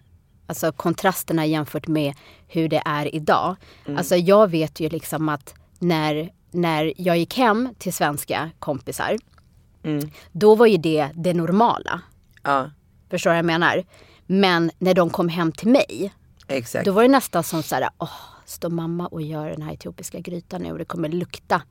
[0.50, 2.14] Alltså kontrasterna jämfört med
[2.48, 3.56] hur det är idag.
[3.86, 3.98] Mm.
[3.98, 9.18] Alltså jag vet ju liksom att när, när jag gick hem till svenska kompisar.
[9.84, 10.10] Mm.
[10.32, 12.02] Då var ju det det normala.
[12.44, 12.72] ja,
[13.10, 13.84] Förstår du vad jag menar?
[14.28, 16.14] Men när de kom hem till mig.
[16.48, 16.86] exakt.
[16.86, 18.10] Då var det nästan som så här, åh,
[18.46, 21.62] står mamma och gör den här etiopiska grytan nu och det kommer lukta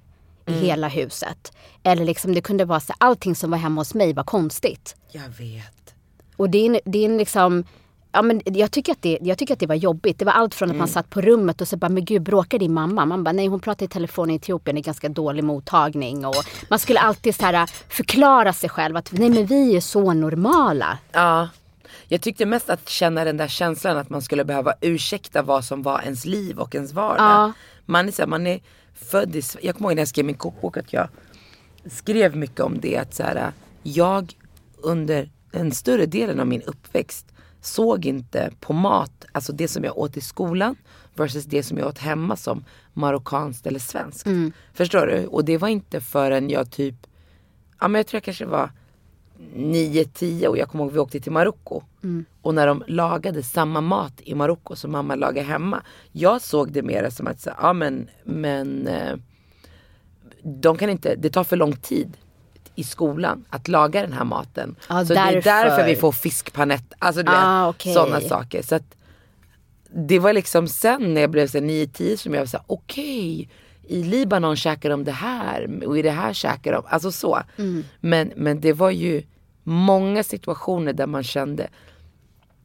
[0.47, 0.61] i Mm.
[0.65, 1.53] hela huset.
[1.83, 4.97] Eller liksom det kunde vara så allting som var hemma hos mig var konstigt.
[5.13, 5.95] Jag vet.
[6.37, 7.65] Och det är, det är liksom,
[8.13, 10.19] ja men jag tycker, att det, jag tycker att det var jobbigt.
[10.19, 10.79] Det var allt från att Mm.
[10.79, 13.07] man satt på rummet och så bara, men gud bråkar din mamma?
[13.07, 16.27] Man bara, nej hon pratar i telefon i Etiopien, det är ganska dålig mottagning.
[16.27, 16.35] Och
[16.71, 20.99] man skulle alltid så här förklara sig själv att nej men vi är så normala.
[21.13, 21.49] Ja.
[22.09, 25.83] Jag tyckte mest att känna den där känslan att man skulle behöva ursäkta vad som
[25.83, 27.25] var ens liv och ens vardag.
[27.31, 27.53] Ja.
[27.87, 28.61] Man är, så här, man är
[28.95, 31.09] född i Jag kommer ihåg när jag skrev min kokbok att jag
[31.91, 32.97] skrev mycket om det.
[32.97, 34.33] Att så här, jag
[34.83, 37.27] under en större delen av min uppväxt
[37.61, 40.77] såg inte på mat, alltså det som jag åt i skolan
[41.15, 44.27] versus det som jag åt hemma som marockanskt eller svenskt.
[44.73, 45.27] Förstår du?
[45.27, 46.95] Och det var inte förrän jag typ,
[47.81, 48.71] ja men jag tror jag kanske var
[49.55, 51.83] 9-10 och jag kommer ihåg vi åkte till Marocko.
[52.43, 55.83] Och när de lagade samma mat i Marocko som mamma lagade hemma.
[56.13, 59.17] Jag såg det mer som att, så, ja men, men eh,
[60.43, 62.17] de kan inte, det tar för lång tid
[62.79, 64.77] i skolan att laga den här maten.
[64.89, 65.51] Ja, så det är därför.
[65.51, 67.95] därför vi får fiskpanett, alltså du Ah, vet, okej.
[67.95, 68.63] sådana saker.
[68.63, 68.95] Så att,
[69.91, 73.49] det var liksom sen när jag blev så här 9-10 som jag var såhär, okej.
[73.87, 77.41] I Libanon käkar de det här och i det här käkar de, alltså så.
[78.01, 79.23] Men, men det var ju
[79.63, 81.69] många situationer där man kände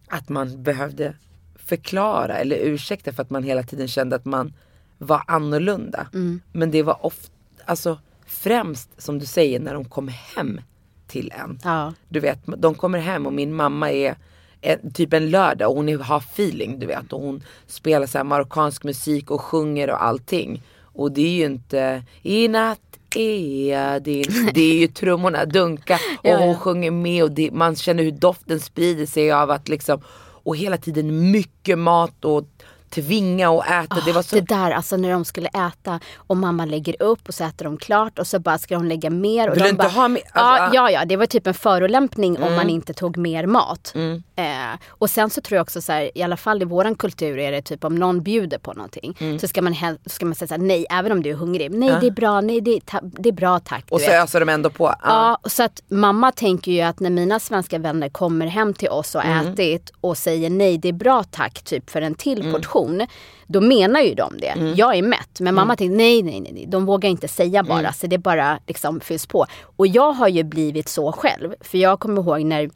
[0.08, 1.16] att man behövde
[1.56, 4.54] förklara eller ursäkta för att man hela tiden kände att man
[4.98, 6.08] var annorlunda.
[6.52, 7.32] Men det var ofta,
[7.66, 8.00] alltså
[8.34, 10.62] främst som du säger när de kom hem
[11.08, 11.60] till en.
[11.64, 11.94] Ja.
[12.10, 14.16] Du vet, de kommer hem och min mamma är
[14.62, 17.14] en, typ en lördag och hon är, har feeling du vet.
[17.14, 20.62] Och hon spelar så marockansk musik och sjunger och allting.
[20.82, 22.80] Och det är ju inte i natt
[23.16, 24.26] är din.
[24.54, 28.12] Det är ju trummorna dunka och Ja, hon sjunger med och det, man känner hur
[28.12, 30.02] doften sprider sig av att liksom
[30.44, 32.48] och hela tiden mycket mat och
[32.94, 33.98] tvinga och äta.
[34.06, 37.34] det var så Det där alltså när de skulle äta och mamma lägger upp och
[37.34, 39.50] så äter de klart och så bara ska de lägga mer.
[39.50, 40.22] Och Vill de inte bara, ha mer?
[40.34, 40.74] ja, Alltså, Mm.
[40.74, 43.94] ja, ja, det var typ en förolämpning om man inte tog mer mat.
[44.36, 44.44] Eh,
[44.90, 47.52] och sen så tror jag också så här, i alla fall i våran kultur är
[47.52, 49.40] det typ om någon bjuder på någonting Mm.
[49.40, 49.76] så ska man,
[50.06, 51.72] ska man säga så här, nej även om du är hungrig.
[51.72, 53.86] Nej det är bra, nej det är, det är bra tack.
[53.90, 54.24] och så vet.
[54.24, 54.86] öser de ändå på.
[55.04, 55.38] Ja.
[55.44, 59.16] Ja, så att mamma tänker ju att när mina svenska vänner kommer hem till oss
[59.16, 59.48] och Mm.
[59.54, 62.54] ätit och säger nej det är bra tack typ för en till Mm.
[62.84, 63.08] Portion.
[63.48, 64.74] Då menar ju de det.
[64.76, 65.40] Jag är mätt.
[65.40, 65.56] Men Mm.
[65.56, 66.66] mamma tänker nej, nej, nej, nej.
[66.68, 67.94] De vågar inte säga bara.
[67.94, 69.46] Så det bara liksom fylls på.
[69.78, 71.54] Och jag har ju blivit så själv.
[71.62, 72.70] För jag kommer ihåg när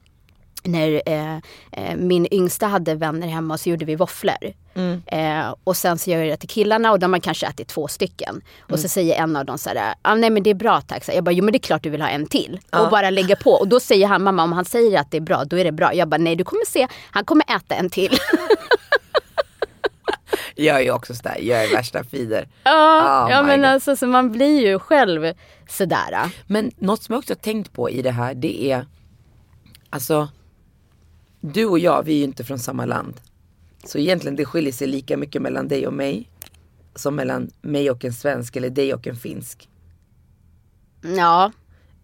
[0.63, 1.35] när eh,
[1.71, 4.53] eh, min yngsta hade vänner hemma och så gjorde vi våfflor.
[4.75, 5.01] Mm.
[5.05, 7.87] Eh, och sen så gör jag det till killarna och de har kanske ätit två
[7.87, 8.41] stycken.
[8.61, 8.81] Och Mm.
[8.81, 11.03] så säger en av dem så här, ah, nej men det är bra tack.
[11.05, 12.59] Så jag bara, jo men det är klart du vill ha en till.
[12.71, 13.51] Och bara lägga på.
[13.51, 15.71] Och då säger han, mamma om han säger att det är bra, då är det
[15.71, 15.93] bra.
[15.93, 18.17] Jag bara, nej du kommer se, han kommer äta en till.
[20.57, 22.47] Jag är ju också sådär, jag är värsta feeder.
[22.63, 23.65] ja, Oh ja men God.
[23.69, 25.33] alltså så man blir ju själv
[25.69, 26.31] sådär.
[26.47, 28.85] Men något som jag också tänkt på i det här det är
[29.89, 30.27] Alltså
[31.41, 33.13] Du och jag vi är ju inte från samma land.
[33.85, 36.29] Så egentligen det skiljer sig lika mycket mellan dig och mig.
[36.95, 39.69] Som mellan mig och en svensk eller dig och en finsk.
[41.17, 41.51] Ja,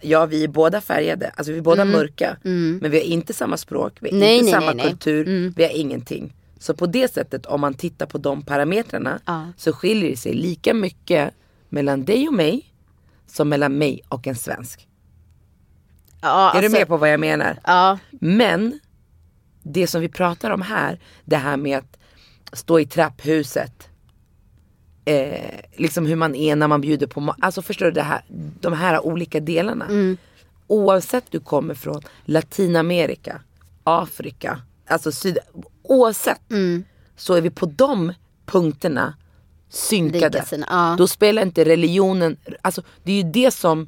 [0.02, 2.38] Ja vi är båda färgade, alltså vi är båda mörka.
[2.44, 4.20] Men vi har inte samma språk, vi har Mm.
[4.20, 6.34] Nej, inte nej, samma nej, kultur, vi har ingenting.
[6.64, 9.48] Så på det sättet om man tittar på de parametrarna Ja.
[9.58, 11.34] så skiljer det sig lika mycket
[11.70, 12.74] mellan dig och mig
[13.28, 14.88] som mellan mig och en svensk.
[16.22, 17.60] ja Är du alltså, med på vad jag menar?
[17.64, 18.80] Ja, Men
[19.64, 21.98] det som vi pratar om här, det här med att
[22.60, 23.90] stå i trapphuset.
[25.06, 27.36] Eh, liksom hur man är när man bjuder på.
[27.40, 28.22] Alltså förstår du det här,
[28.62, 30.16] de här olika delarna.
[30.68, 33.42] Oavsett du kommer från Latinamerika,
[33.84, 35.38] Afrika, alltså syd,
[35.94, 36.42] oavsett.
[37.16, 38.14] Så är vi på de
[38.46, 39.14] punkterna
[39.70, 40.30] synkade.
[40.30, 40.96] Likasinnade, ja.
[40.98, 43.88] Då spelar inte religionen, alltså det är ju det som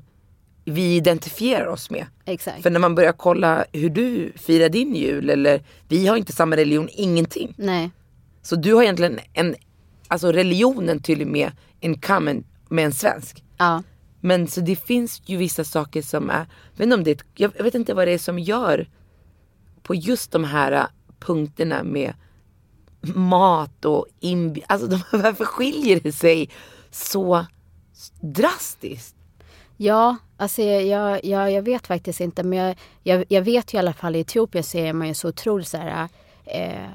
[0.65, 2.05] vi identifierar oss med.
[2.25, 2.63] Exakt.
[2.63, 6.57] För när man börjar kolla hur du firar din jul eller vi har inte samma
[6.57, 7.53] religion, ingenting.
[7.57, 7.91] Nej.
[8.41, 9.55] Så du har egentligen en,
[10.07, 13.43] alltså religionen till och med en common med en svensk.
[13.57, 13.83] Ja.
[14.19, 17.63] Men så det finns ju vissa saker som är, jag vet inte, om det, jag
[17.63, 18.89] vet inte vad det är som gör
[19.83, 20.87] på just de här
[21.19, 22.13] punkterna med
[23.15, 24.57] mat och inb...
[24.67, 26.49] Alltså de, varför skiljer det sig
[26.91, 27.45] så
[28.21, 29.15] drastiskt?
[29.77, 32.43] Ja, alltså jag, jag, jag vet faktiskt inte.
[32.43, 35.13] Men jag, jag, jag vet ju i alla fall i Etiopien så är man ju
[35.13, 36.09] så otroligt så här
[36.45, 36.89] eh,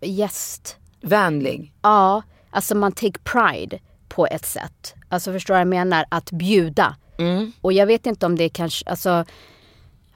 [0.00, 0.76] gäst.
[1.00, 1.72] Vänlig.
[1.82, 4.94] Ja, alltså man take pride på ett sätt.
[5.08, 6.04] Alltså förstår du vad jag menar?
[6.08, 6.96] Att bjuda.
[7.60, 9.24] Och jag vet inte om det kanske, alltså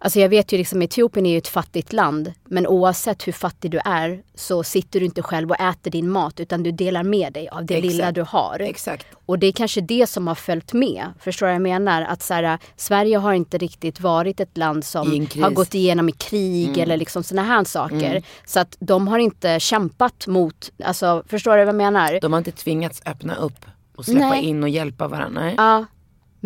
[0.05, 2.33] Alltså jag vet ju liksom Etiopien är ju ett fattigt land.
[2.45, 6.41] Men oavsett hur fattig du är så sitter du inte själv och äter din mat
[6.41, 7.93] utan du delar med dig av det Exakt.
[7.93, 8.61] lilla du har.
[8.61, 9.07] Exakt.
[9.27, 11.07] Och det är kanske det som har följt med.
[11.21, 12.03] Förstår vad jag menar?
[12.03, 15.13] Att så här, Sverige har inte riktigt varit ett land som.
[15.13, 15.27] Mm.
[15.43, 18.23] har gått igenom i krig eller liksom såna här saker.
[18.47, 22.19] Så att de har inte kämpat mot, alltså förstår du vad jag menar?
[22.21, 23.65] De har inte tvingats öppna upp
[23.97, 24.45] och släppa Nej.
[24.45, 25.53] in och hjälpa varandra.
[25.57, 25.85] Ja.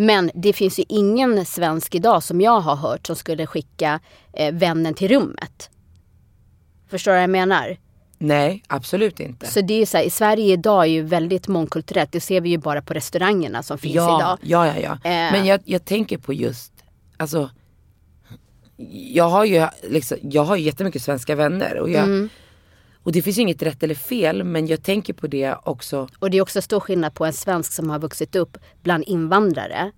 [0.01, 4.01] Men det finns ju ingen svensk idag som jag har hört som skulle skicka
[4.33, 5.71] eh, vännen till rummet.
[6.89, 7.77] Förstår du vad jag menar?
[8.19, 9.47] Nej, absolut inte.
[9.47, 12.13] Så det är ju så här, i Sverige idag är ju väldigt mångkulturellt.
[12.13, 14.39] Det ser vi ju bara på restaurangerna som finns ja, idag.
[14.43, 15.11] ja, ja, ja.
[15.11, 15.33] Eh.
[15.33, 16.73] Men jag, jag tänker på just,
[17.17, 17.51] alltså
[19.13, 22.29] jag har ju liksom, jag har ju jättemycket svenska vänner och jag Mm.
[23.09, 26.09] Och det finns inget rätt eller fel men jag tänker på det också.
[26.19, 29.93] Och det är också stor skillnad på en svensk som har vuxit upp bland invandrare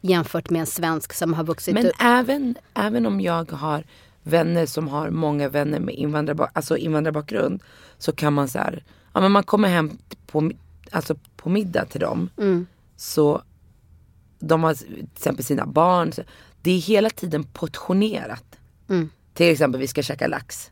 [0.00, 1.92] jämfört med en svensk som har vuxit Men upp.
[2.00, 3.84] även, även om jag har
[4.22, 7.62] vänner som har många vänner med invandrarbak, alltså invandrarbakgrund
[7.98, 10.50] så kan man så här, ja men man kommer hem på,
[10.90, 12.30] alltså på middag till dem
[12.96, 13.42] så
[14.38, 16.12] de har till exempel sina barn.
[16.12, 16.22] Så
[16.62, 18.58] det är hela tiden portionerat.
[19.34, 20.70] Till exempel vi ska käka lax.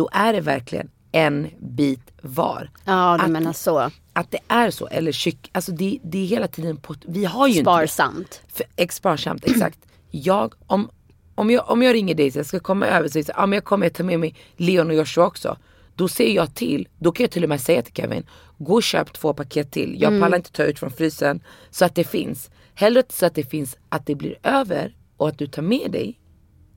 [0.00, 2.70] Då är det verkligen en bit var.
[2.84, 3.90] Ja, du att, menar så.
[4.12, 4.86] Att det är så.
[4.86, 7.62] Eller kyck, alltså det, det är hela tiden, port- vi har ju inte.
[7.64, 8.42] Sparsamt.
[8.48, 9.78] För, ex- sparsamt, exakt.
[10.10, 10.90] Jag, om,
[11.34, 13.56] om, jag, om jag ringer dig så jag ska komma över så jag, ja, men
[13.56, 15.56] jag kommer ta med mig Leon och Joshua också.
[15.94, 18.26] Då ser jag till, då kan jag till och med säga till Kevin,
[18.58, 19.96] gå och köp två paket till.
[20.02, 21.40] Jag pallar inte ta ut från frysen.
[21.70, 22.50] Så att det finns.
[22.74, 26.18] Hellre så att det finns, att det blir över och att du tar med dig.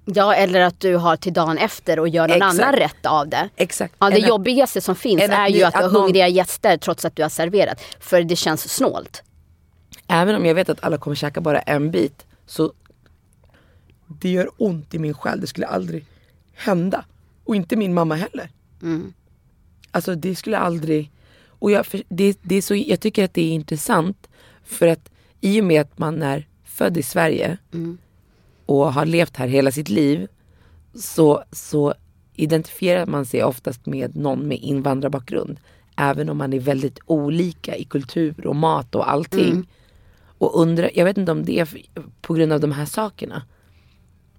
[0.06, 2.60] Ja, eller att du har till dagen efter och gör någon Exakt.
[2.60, 3.50] annan rätt av det.
[3.56, 3.96] Exakt.
[4.00, 6.02] Ja, det att- jobbigaste som finns att är ju ni- att du har att någon-
[6.02, 7.82] hungriga gäster trots att du har serverat.
[8.00, 9.24] För det känns snålt.
[10.08, 12.74] Även om jag vet att alla kommer käka bara en bit så
[14.08, 15.42] det gör ont i min själ.
[15.42, 16.06] Det skulle aldrig
[16.56, 17.06] hända.
[17.44, 18.50] Och inte min mamma heller.
[19.92, 21.12] Alltså det skulle aldrig...
[21.48, 24.28] Och jag, det, det är så, jag tycker att det är intressant
[24.66, 25.10] för att
[25.42, 27.58] i och med att man är född i Sverige
[28.66, 30.28] och har levt här hela sitt liv
[30.94, 31.94] så, så
[32.36, 35.60] identifierar man sig oftast med någon med invandrarbakgrund.
[35.98, 39.70] Även om man är väldigt olika i kultur och mat och allting.
[40.38, 41.78] Och undrar, jag vet inte om det är
[42.22, 43.44] på grund av de här sakerna.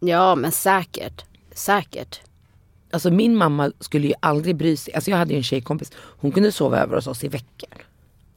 [0.01, 1.25] Ja, men säkert.
[1.55, 2.21] Säkert.
[2.91, 4.95] Alltså min mamma skulle ju aldrig bry sig.
[4.95, 5.93] Alltså jag hade ju en tjejkompis.
[5.97, 7.85] Hon kunde sova över hos oss i veckor.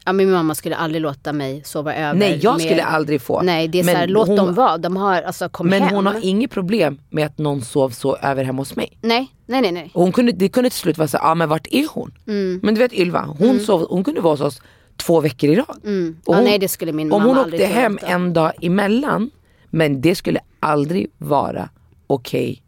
[0.08, 2.20] Ja, min mamma skulle aldrig låta mig sova över.
[2.20, 3.42] Nej jag med- skulle aldrig få.
[3.42, 4.78] Nej, det är Men så här, låt hon- dem vara.
[4.78, 5.96] De har, alltså kom Men hem.
[5.96, 8.98] hon har inget problem med att någon sov så över hemma hos mig.
[9.02, 9.92] Nej, nej, nej, nej.
[9.94, 12.14] Och hon kunde, det kunde till slut vara så ja ah, men vart är hon?
[12.28, 12.60] Mm.
[12.64, 14.62] Men du vet Ylva, hon, sov, hon kunde vara hos oss
[14.98, 15.66] två veckor i rad.
[15.70, 16.16] Och Mm.
[16.26, 18.14] Ja, hon, nej, det skulle min Om mamma hon aldrig åkte hem tillåta.
[18.14, 19.30] en dag emellan,
[19.70, 21.70] men det skulle aldrig vara
[22.08, 22.64] okej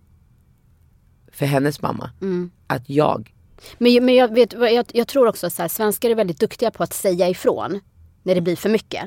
[1.32, 2.10] för hennes mamma.
[2.21, 2.52] Mm.
[2.67, 3.34] Att jag,
[3.78, 6.84] Men, men jag, vet, jag, jag tror också så här, svenskar är väldigt duktiga på
[6.84, 7.80] att säga ifrån
[8.24, 9.04] när det blir för mycket.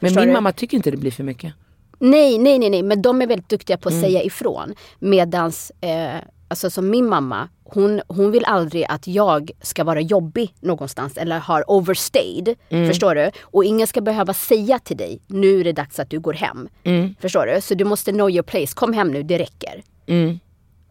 [0.00, 0.32] men Förstår min du?
[0.34, 1.52] mamma tycker inte det blir för mycket.
[1.98, 4.04] Nej, nej, nej, nej, men de är väldigt duktiga på att Mm.
[4.04, 4.74] säga ifrån.
[4.98, 6.14] Medans, eh,
[6.48, 11.38] alltså som min mamma, hon, hon vill aldrig att jag ska vara jobbig någonstans eller
[11.38, 12.54] har overstayed.
[12.68, 12.88] Mm.
[12.88, 13.30] Förstår du?
[13.42, 16.68] Och ingen ska behöva säga till dig, nu är det dags att du går hem.
[16.84, 17.14] Mm.
[17.20, 17.60] Förstår du?
[17.60, 19.82] Så du måste know your place, kom hem nu, det räcker.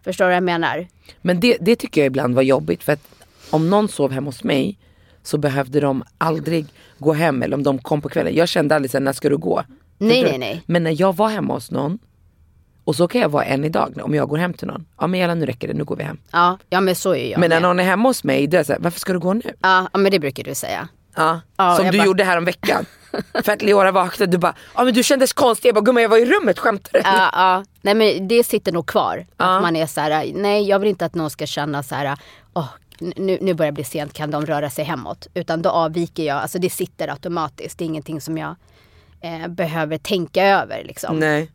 [0.03, 0.87] Förstår du vad jag menar?
[1.21, 3.07] Men det, det tycker jag ibland var jobbigt för att
[3.49, 4.77] om någon sov hemma hos mig
[5.23, 6.65] så behövde de aldrig
[6.97, 8.35] gå hem eller om de kom på kvällen.
[8.35, 9.63] Jag kände aldrig såhär, när ska du gå?
[9.97, 10.63] Nej, nej, nej.
[10.65, 11.99] Men när jag var hemma hos någon
[12.83, 14.85] Och så kan jag vara än idag om jag går hem till någon.
[14.99, 16.17] Ja men Jalla nu räcker det, nu går vi hem.
[16.31, 17.61] Ja, ja men så är jag men när med.
[17.69, 19.41] någon är hemma hos mig, då är jag såhär, varför ska du gå nu?
[19.61, 20.87] Ja, ja men det brukar du säga.
[21.15, 22.85] Ja, Ja, som du bara- gjorde här om veckan.
[23.43, 25.69] För att Leora vaknade, du bara, ja men du kändes konstig.
[25.69, 26.99] Jag bara, gumman jag var i rummet, skämtar du?
[26.99, 27.63] Ja, ja.
[27.81, 29.25] Nej men det sitter nog kvar.
[29.37, 29.55] Ja.
[29.55, 32.17] Att man är så här, nej jag vill inte att någon ska känna så här,
[32.53, 35.27] åh nu, nu börjar det bli sent, kan de röra sig hemåt?
[35.33, 37.77] Utan då avviker jag, alltså det sitter automatiskt.
[37.77, 38.55] Det är ingenting som jag
[39.21, 41.19] eh, behöver tänka över liksom.
[41.19, 41.51] Nej.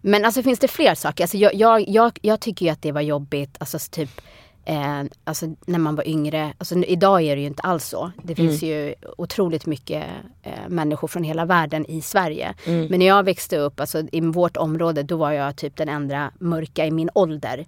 [0.00, 1.24] Men alltså finns det fler saker?
[1.24, 4.20] Alltså, jag, jag, jag, jag tycker ju att det var jobbigt, alltså typ
[4.66, 6.52] eh, alltså, när man var yngre.
[6.58, 8.12] Alltså, idag är det ju inte alls så.
[8.22, 10.04] Det finns ju otroligt mycket
[10.42, 12.54] eh, människor från hela världen i Sverige.
[12.88, 16.30] Men när jag växte upp, alltså, i vårt område, då var jag typ den enda
[16.38, 17.66] mörka i min ålder.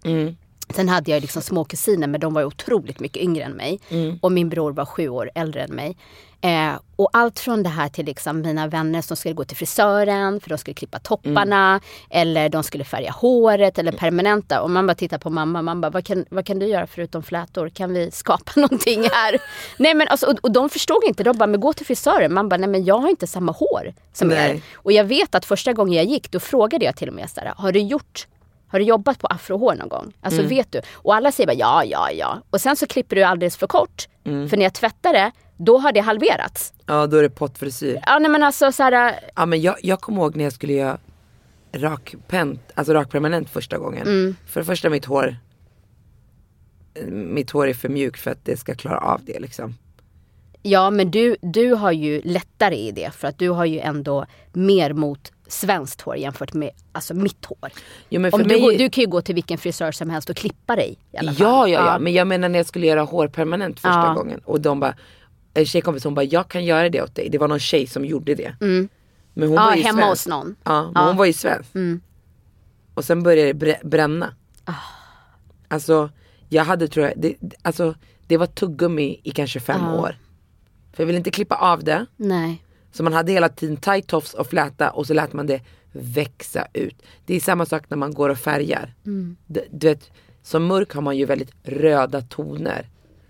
[0.75, 3.81] Sen hade jag liksom små kusiner men de var otroligt mycket yngre än mig.
[4.21, 5.97] Och min bror var sju år äldre än mig.
[6.41, 10.41] Eh, och allt från det här till liksom mina vänner som skulle gå till frisören
[10.41, 11.81] för de skulle klippa topparna.
[12.11, 14.63] Eller de skulle färga håret eller permanenta.
[14.63, 17.23] Och man bara tittar på mamma, man bara vad kan, vad kan du göra förutom
[17.23, 17.69] flätor?
[17.69, 19.39] Kan vi skapa någonting här?
[19.79, 22.35] nej men alltså, och, och de förstod inte, de bara men gå till frisören.
[22.35, 24.51] Man bara nej men jag har inte samma hår som Nej.
[24.51, 24.63] er.
[24.75, 27.41] Och jag vet att första gången jag gick då frågade jag till och med så
[27.41, 28.27] här, har du gjort
[28.69, 30.13] har du jobbat på afrohår någon gång?
[30.21, 30.81] Alltså vet du?
[30.93, 32.43] Och alla säger bara ja, ja, ja.
[32.51, 34.09] Och sen så klipper du alldeles för kort.
[34.25, 36.73] För när jag tvättar det, då har det halverats.
[36.87, 38.01] Ja då är det pottfrisyr.
[38.07, 40.73] Ja nej men alltså så här, Ja men jag, jag kommer ihåg när jag skulle
[40.73, 40.99] göra
[41.73, 44.07] rakpent, alltså rakpermanent första gången.
[44.07, 44.37] Mm.
[44.47, 45.37] För det första mitt hår,
[47.11, 49.75] mitt hår är för mjukt för att det ska klara av det liksom.
[50.63, 53.11] ja men du, du har ju lättare i det.
[53.15, 57.69] För att du har ju ändå mer mot svenskt hår jämfört med alltså mitt hår.
[58.11, 60.37] För Om du, mig, går, du kan ju gå till vilken frisör som helst och
[60.37, 60.99] klippa dig.
[61.13, 61.47] I alla fall.
[61.47, 64.15] ja, ja, ja, men jag menar när jag skulle göra hår permanent första Ja.
[64.15, 64.41] gången.
[64.45, 64.95] Och de bara,
[65.55, 67.29] en tjejkompis hon bara, jag kan göra det åt dig.
[67.31, 68.55] Det var någon tjej som gjorde det.
[68.61, 68.89] Men hon
[69.43, 69.55] Mm.
[69.55, 70.11] Ja, var ju hemma svensk.
[70.11, 70.57] hos någon.
[70.65, 71.01] Ja, men Ja.
[71.01, 71.07] Mm.
[71.09, 71.71] hon var ju svensk.
[72.95, 74.35] Och sen började det brä- bränna.
[74.65, 74.73] Ah.
[75.69, 76.11] Alltså
[76.49, 77.95] jag hade tror jag, det, alltså,
[78.27, 80.19] det var tuggummi i kanske fem år.
[80.93, 82.07] För jag ville inte klippa av det.
[82.17, 82.63] Nej.
[82.97, 85.61] Så man hade hela tiden tight tofs och fläta och så lät man det
[85.93, 87.03] växa ut.
[87.27, 88.95] Det är samma sak när man går och färgar.
[89.47, 90.11] Du, du vet,
[90.43, 92.89] som mörk har man ju väldigt röda toner.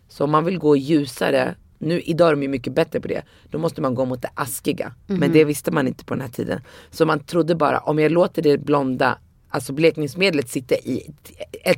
[0.09, 3.23] Så om man vill gå ljusare, nu idag är de ju mycket bättre på det.
[3.51, 4.95] Då måste man gå mot det askiga.
[5.07, 6.61] Men det visste man inte på den här tiden.
[6.91, 11.15] Så man trodde bara om jag låter det blonda, alltså blekningsmedlet sitta i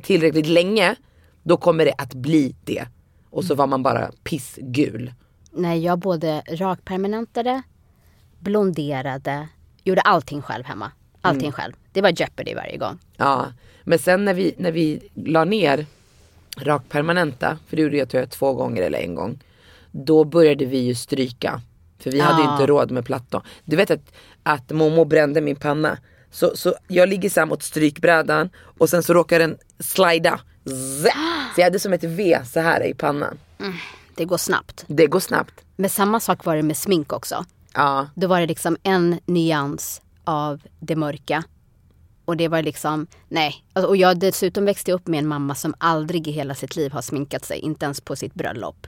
[0.03, 0.95] tillräckligt länge.
[1.43, 2.85] Då kommer det att bli det.
[3.29, 5.13] Och så var man bara pissgul.
[5.51, 7.61] Nej, jag både rakpermanentade,
[8.39, 9.47] blonderade,
[9.83, 10.91] gjorde allting själv hemma.
[11.21, 11.51] Allting Mm.
[11.51, 11.73] själv.
[11.91, 12.99] Det var Jeopardy varje gång.
[13.17, 13.45] Ja,
[13.83, 15.85] men sen när vi, när vi la ner
[16.57, 19.39] rakpermanenta, för det gjorde jag tror jag två gånger eller en gång.
[19.91, 21.61] Då började vi ju stryka.
[21.99, 22.53] För vi hade ju Ja.
[22.53, 23.41] inte råd med plattor.
[23.65, 25.97] Du vet att, att Momo brände min panna.
[26.31, 30.39] Så, så jag ligger så här mot strykbrädan och sen så råkar den slida.
[31.03, 31.11] Zä!
[31.55, 33.37] Så jag hade som ett V så här i pannan.
[34.15, 34.83] Det går snabbt.
[34.87, 35.53] Det går snabbt.
[35.75, 37.45] Men samma sak var det med smink också.
[37.73, 41.43] Ja, Då var det liksom en nyans av det mörka.
[42.25, 43.65] Och det var liksom, nej.
[43.73, 46.91] Alltså, och jag dessutom växte upp med en mamma som aldrig i hela sitt liv
[46.91, 47.59] har sminkat sig.
[47.59, 48.87] Inte ens på sitt bröllop.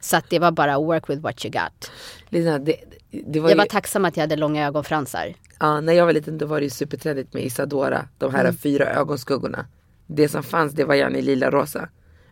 [0.00, 1.90] Så att det var bara work with what you got.
[2.28, 2.76] Lina, det,
[3.10, 5.34] det var Jag ju, var tacksam att jag hade långa ögonfransar.
[5.60, 8.08] ja, när jag var liten då var det ju supertrendigt med Isadora.
[8.18, 9.66] De här fyra ögonskuggorna.
[10.06, 11.88] Det som fanns det var gärna i lila rosa.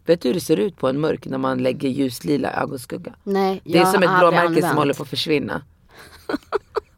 [0.09, 3.15] Vet du hur det ser ut på en mörk när man lägger ljuslila ögonskugga?
[3.25, 5.63] Nej, Det är jag som ett blåmärke som håller på att försvinna.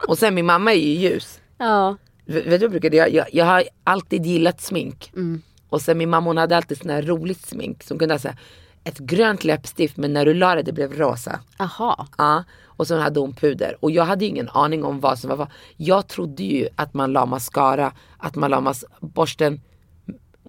[0.09, 1.41] Och sen min mamma är ju ljus.
[1.59, 1.97] Ja.
[2.27, 2.97] Vet du vad jag brukade?
[2.97, 5.11] Jag, jag har alltid gillat smink.
[5.15, 5.43] Mm.
[5.69, 8.29] Och sen min mamma hon hade alltid sån här roligt smink som kunde ha så
[8.29, 8.39] här,
[8.85, 11.41] ett grönt läppstift men när du la det det blev rosa.
[11.59, 12.07] Aha.
[12.19, 13.77] Ja, och sen hade hon puder.
[13.81, 15.49] Och jag hade ingen aning om vad som var vad.
[15.77, 19.61] Jag trodde ju att man la mascara, att man la mas- borsten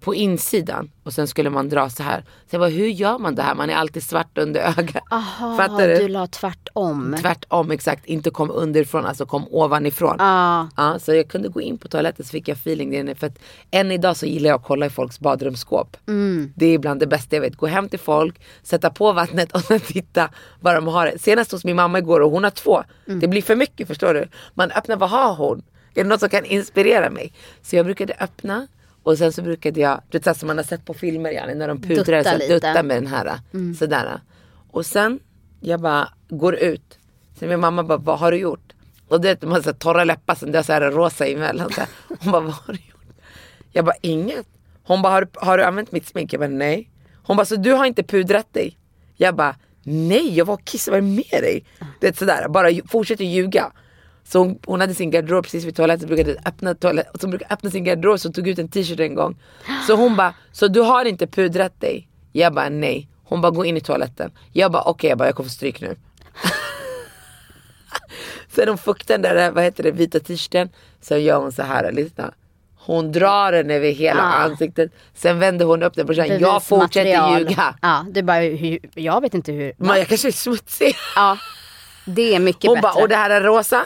[0.02, 2.22] på insidan och sen skulle man dra så här.
[2.22, 3.56] Så jag bara, hur gör man det här?
[3.56, 5.04] Man är alltid svart under ögat.
[5.12, 5.96] Aha, Fattar du?
[5.98, 7.16] du la tvärtom.
[7.22, 10.16] Tvärtom exakt, inte kom underifrån, alltså kom ovanifrån.
[10.20, 10.70] Ja.
[10.78, 13.16] Ja, så jag kunde gå in på toaletten så fick jag feeling där inne.
[13.16, 13.40] För att
[13.72, 15.98] än idag så gillar jag att kolla i folks badrumsskåp.
[16.56, 17.56] Det är bland det bästa jag vet.
[17.56, 21.14] Gå hem till folk, sätta på vattnet och sen titta vad de har.
[21.20, 22.84] Senast hos min mamma igår och hon har två.
[23.06, 24.28] Det blir för mycket förstår du.
[24.54, 25.64] Man öppnar, vad har hon?
[25.96, 27.34] Är det något som kan inspirera mig?
[27.62, 28.68] Så jag brukade öppna
[29.04, 31.68] och sen så brukade jag, du vet som man har sett på filmer Janne, när
[31.68, 32.54] de pudrar Dutta så lite.
[32.54, 33.40] dutta med den här.
[33.80, 34.20] Sådär.
[34.72, 35.20] Och sen,
[35.60, 36.98] jag bara går ut.
[37.40, 38.74] Sen min mamma bara, vad har du gjort?
[39.08, 41.70] Och det man har så torra läppar sen det är så här rosa emellan.
[41.72, 41.90] Så här.
[42.20, 43.16] Hon bara, vad har du gjort?
[43.72, 44.46] Jag bara, inget.
[44.84, 46.34] Hon bara, har, du- har du använt mitt smink?
[46.34, 46.90] Jag bara, nej.
[47.24, 48.78] Hon bara, så du har inte pudrat dig?
[49.18, 51.66] Jag bara, nej jag var och kissade, vad är med dig?
[52.00, 53.72] Det är sådär, bara fortsätter ljuga.
[54.24, 57.54] Så hon, hon hade sin garderob precis vid toaletten, brukade öppna, toalett, så hon brukade
[57.54, 59.38] öppna sin garderob så hon tog ut en t-shirt en gång.
[59.88, 62.08] Så hon bara, så du har inte pudrat dig?
[62.32, 63.08] Jag bara nej.
[63.24, 64.32] Hon bara gå in i toaletten.
[64.54, 65.10] Jag bara okej, okay.
[65.10, 65.96] jag, bara, jag kommer få stryk nu.
[68.50, 70.70] Sen hon fuktar den där vad heter det, vita t-shirten.
[71.02, 72.34] Sen gör hon så här, lyssna.
[72.76, 74.44] Hon drar den över hela Ah.
[74.44, 74.92] ansiktet.
[75.14, 76.40] Sen vänder hon upp den på skärmen.
[76.40, 77.40] Jag fortsätter Bevismaterial.
[77.50, 77.76] ljuga.
[77.82, 79.74] Ja, är bara, hur, jag vet inte hur.
[79.78, 80.96] Men jag kanske är smutsig.
[81.16, 81.38] Ja,
[82.06, 82.82] det är mycket Hon bättre.
[82.96, 83.86] bara, och det här är rosa?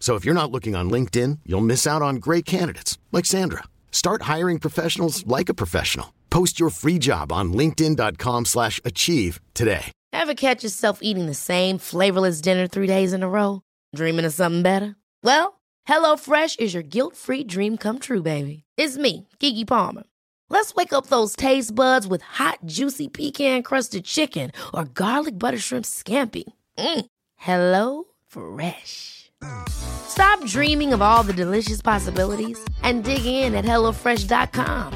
[0.00, 3.62] So if you're not looking on LinkedIn, you'll miss out on great candidates like Sandra.
[3.92, 6.14] Start hiring professionals like a professional.
[6.30, 9.92] Post your free job on linkedin.com/achieve today.
[10.12, 13.62] Ever catch yourself eating the same flavorless dinner three days in a row?
[13.94, 14.96] Dreaming of something better?
[15.22, 18.64] Well, HelloFresh is your guilt-free dream come true, baby.
[18.76, 20.04] It's me, Kiki Palmer.
[20.48, 25.84] Let's wake up those taste buds with hot, juicy pecan-crusted chicken or garlic butter shrimp
[25.84, 26.44] scampi.
[26.78, 27.06] Mm.
[27.36, 29.19] Hello Fresh.
[29.68, 34.92] Stop dreaming of all the delicious possibilities and dig in at HelloFresh.com.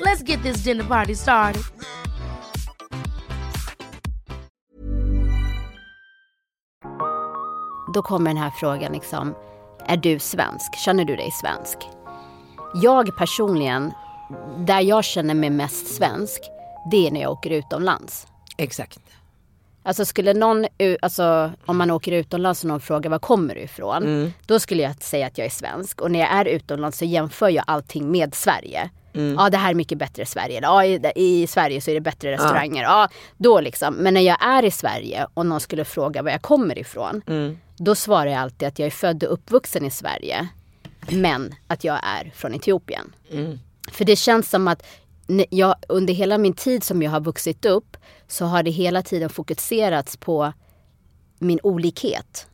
[0.00, 1.62] Let's get this dinner party started.
[7.94, 9.34] Då kommer den här frågan liksom,
[9.86, 10.74] är du svensk?
[10.74, 11.78] Känner du dig svensk?
[12.74, 13.92] Jag personligen,
[14.58, 16.40] där jag känner mig mest svensk,
[16.90, 18.26] det är när jag åker utomlands.
[18.58, 18.98] Exakt.
[19.88, 20.66] Alltså skulle någon,
[21.02, 24.32] alltså om man åker utomlands och någon frågar var kommer du ifrån?
[24.46, 26.00] Då skulle jag säga att jag är svensk.
[26.00, 28.90] Och när jag är utomlands så jämför jag allting med Sverige.
[29.12, 30.60] Ja det här är mycket bättre i Sverige.
[30.62, 32.82] Ja i, i Sverige så är det bättre restauranger.
[32.82, 33.94] Ja då liksom.
[33.94, 37.22] Men när jag är i Sverige och någon skulle fråga var jag kommer ifrån.
[37.76, 40.48] Då svarar jag alltid att jag är född och uppvuxen i Sverige.
[41.10, 43.12] Men att jag är från Etiopien.
[43.92, 44.86] För det känns som att
[45.50, 47.96] jag, under hela min tid som jag har vuxit upp
[48.28, 50.52] så har det hela tiden fokuserats på
[51.38, 52.46] min olikhet.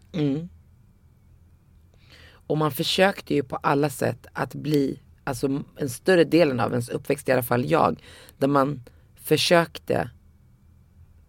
[2.46, 6.88] Och man försökte ju på alla sätt att bli, alltså en större delen av ens
[6.88, 8.02] uppväxt, i alla fall jag,
[8.38, 8.82] där man
[9.16, 10.10] försökte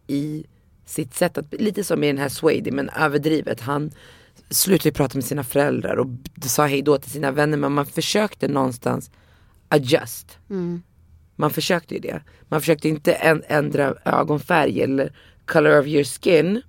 [0.08, 0.46] i
[0.86, 3.62] sitt sätt att, lite som i den här Swady men överdrivet.
[3.62, 3.92] Han
[4.50, 6.08] slutade prata med sina föräldrar och
[6.46, 9.12] sa hej då till sina vänner men man försökte någonstans
[9.68, 10.38] adjust.
[11.36, 12.22] Man försökte ju det.
[12.48, 15.14] Man försökte inte än- ändra ögonfärg eller
[15.46, 16.62] color of your skin.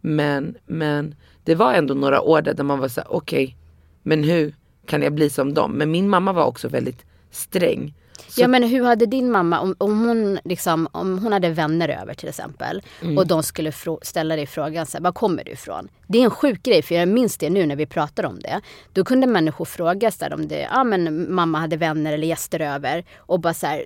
[0.00, 1.14] Men, men
[1.44, 3.56] det var ändå några år där man var så okej,
[4.02, 4.54] men hur
[4.86, 5.72] kan jag bli som dem?
[5.72, 7.94] Men min mamma var också väldigt sträng.
[8.28, 11.88] Så, Ja men hur hade din mamma, om, om, hon, liksom, om hon hade vänner
[11.88, 12.82] över till exempel
[13.18, 13.72] och de skulle
[14.02, 15.88] ställa dig frågan så här, var kommer du ifrån?
[16.06, 18.60] Det är en sjuk grej för jag minns det nu när vi pratar om det.
[18.92, 22.60] Då kunde människor fråga så här, om det, ja men mamma hade vänner eller gäster
[22.60, 23.84] över och bara så här,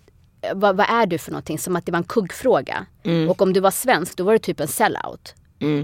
[0.55, 1.59] vad, vad är du för någonting?
[1.59, 2.87] Som att det var en kuggfråga.
[3.29, 5.35] Och om du var svensk då var det typ en sellout.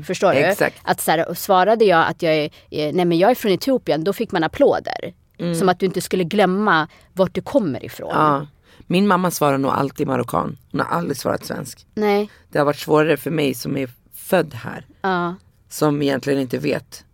[0.06, 0.38] Förstår du?
[0.38, 0.76] Exakt.
[0.82, 4.04] Att så här, svarade jag att jag är, eh, nej men jag är från Etiopien,
[4.04, 5.14] då fick man applåder.
[5.58, 8.10] Som att du inte skulle glömma vart du kommer ifrån.
[8.12, 8.46] ja.
[8.86, 10.56] Min mamma svarar nog alltid marockan.
[10.72, 11.86] Hon har aldrig svarat svensk.
[11.94, 14.86] Nej, Det har varit svårare för mig som är född här.
[15.02, 15.34] ja.
[15.68, 17.04] Som egentligen inte vet.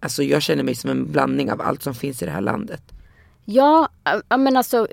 [0.00, 2.82] Alltså jag känner mig som en blandning av allt som finns i det här landet.
[3.50, 3.88] Ja,
[4.38, 4.86] men alltså,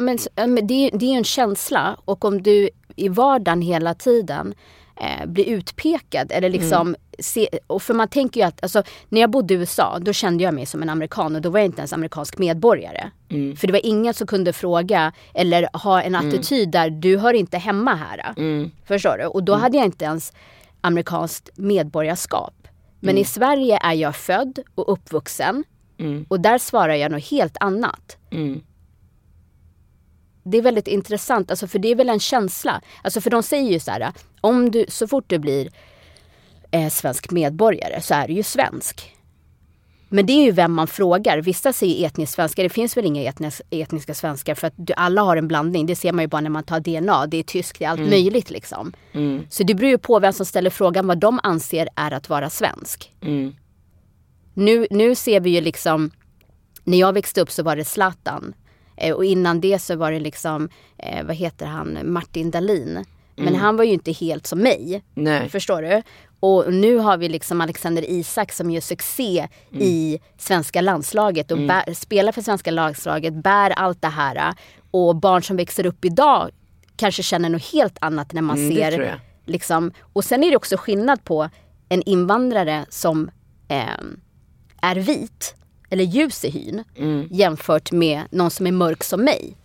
[0.00, 0.18] men,
[0.66, 1.96] det, är- ju en känsla.
[2.04, 4.54] Och om du i vardagen hela tiden
[5.00, 9.30] eh, blir utpekad eller liksom se, och för man tänker ju att, alltså när jag
[9.30, 11.36] bodde i USA då kände jag mig som en amerikan.
[11.36, 13.10] Och då var jag inte ens amerikansk medborgare.
[13.56, 17.58] För det var ingen som kunde fråga eller ha en attityd där du hör inte
[17.58, 18.32] hemma här.
[18.84, 19.24] Förstår du?
[19.26, 20.32] Och då hade jag inte ens
[20.80, 22.54] amerikanskt medborgarskap.
[23.00, 25.64] Men i Sverige är jag född och uppvuxen
[26.28, 28.16] och där svarar jag något helt annat.
[30.44, 32.80] Det är väldigt intressant, alltså för det är väl en känsla.
[33.02, 35.68] Alltså för de säger ju så här, om du, så fort du blir
[36.70, 39.12] eh, svensk medborgare så är du ju svensk.
[40.08, 41.38] Men det är ju vem man frågar.
[41.38, 42.62] Vissa säger etnisk svenska.
[42.62, 45.86] Det finns väl inga etnis, etniska svenskar för att du, alla har en blandning.
[45.86, 47.26] Det ser man ju bara när man tar DNA.
[47.26, 48.92] Det är tyskt, det är allt möjligt liksom.
[49.50, 52.50] Så det beror ju på vem som ställer frågan vad de anser är att vara
[52.50, 53.12] svensk.
[54.54, 56.10] Nu, nu ser vi ju liksom,
[56.84, 58.54] när jag växte upp så var det Zlatan.
[58.96, 63.04] Eh, och innan det så var det liksom, eh, vad heter han, Martin Dahlin.
[63.36, 65.02] Men han var ju inte helt som mig.
[65.14, 65.48] Nej.
[65.48, 66.02] Förstår du?
[66.40, 71.94] Och nu har vi liksom Alexander Isak som gör succé i svenska landslaget och bär,
[71.94, 74.54] spelar för svenska landslaget, bär allt det här.
[74.90, 76.50] Och barn som växer upp idag
[76.96, 80.76] kanske känner något helt annat när man Mm, ser liksom, och sen är det också
[80.76, 81.48] skillnad på
[81.88, 83.30] en invandrare som
[83.68, 84.20] ehm,
[84.82, 85.54] är vit
[85.90, 87.28] eller ljus i hyn Mm.
[87.30, 89.56] jämfört med någon som är mörk som mig.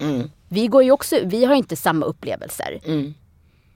[0.50, 2.80] Vi, går ju också, vi har inte samma upplevelser.
[2.86, 3.14] Mm.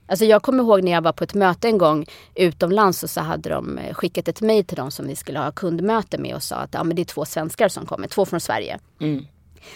[0.06, 3.20] Alltså jag kommer ihåg när jag var på ett möte en gång utomlands och så
[3.20, 6.42] hade de eh, skickat ett mejl till dem som vi skulle ha kundmöte med och
[6.42, 8.78] sa att ja, men det är två svenskar som kommer, två från Sverige.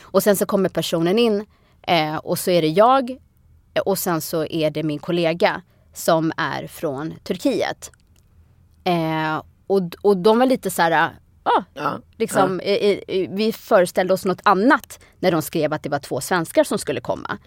[0.01, 1.47] Och sen så kommer personen in
[1.83, 3.11] eh, och så är det jag
[3.75, 5.63] eh, och sen så är det min kollega
[5.95, 7.91] som är från Turkiet.
[8.85, 11.11] Eh, och, och de var lite så här,
[11.47, 12.01] ah, Ja.
[12.17, 16.21] liksom, eh, eh, vi föreställde oss något annat när de skrev att det var två
[16.21, 17.39] svenskar som skulle komma.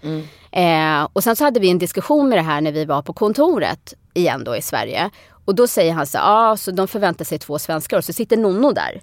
[0.52, 3.14] Eh, och sen så hade vi en diskussion med det här när vi var på
[3.14, 5.10] kontoret igen då i Sverige.
[5.46, 8.14] Och då säger han så ja ah, så de förväntar sig två svenskar och så
[8.14, 9.02] sitter Nonno där.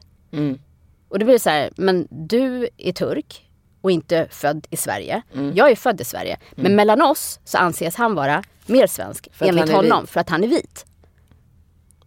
[1.09, 3.43] Och då blir det så här, men du är turk
[3.81, 5.23] och inte född i Sverige.
[5.55, 6.39] Jag är född i Sverige.
[6.55, 10.11] Men mellan oss så anses han vara mer svensk enligt honom vit.
[10.11, 10.87] för att han är vit.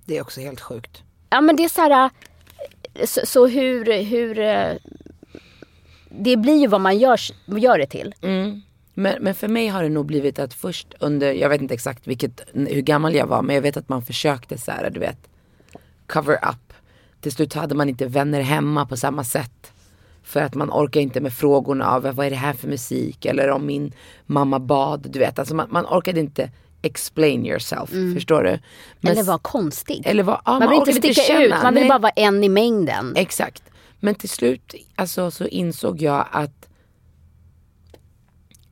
[0.06, 1.04] Det är också helt sjukt.
[1.30, 2.10] Ja men det är så här,
[3.06, 4.74] så, så hur, hur, eh,
[6.10, 8.16] det blir ju vad man gör, gör det till.
[8.22, 8.62] Mm.
[8.94, 12.08] Men, men för mig har det nog blivit att först under, jag vet inte exakt
[12.08, 15.30] vilket, hur gammal jag var men jag vet att man försökte så här, du vet,
[16.08, 16.74] cover up.
[17.22, 19.72] Till slut hade man inte vänner hemma på samma sätt.
[20.24, 23.50] För att man orkar inte med frågorna av vad är det här för musik eller
[23.50, 23.94] om min
[24.26, 25.08] mamma bad.
[25.10, 26.52] Du vet, alltså man, man orkade inte
[26.82, 27.90] explain yourself.
[28.14, 28.50] Förstår du?
[28.50, 28.60] Men
[29.02, 29.12] Mm.
[29.12, 30.02] Eller vara konstig.
[30.08, 31.90] eller vad- ja, man man vill inte orkar inte sticka ut, man vill nej.
[31.90, 33.14] bara vara en i mängden.
[33.16, 33.64] Exakt.
[34.00, 36.70] Men till slut alltså, så insåg jag att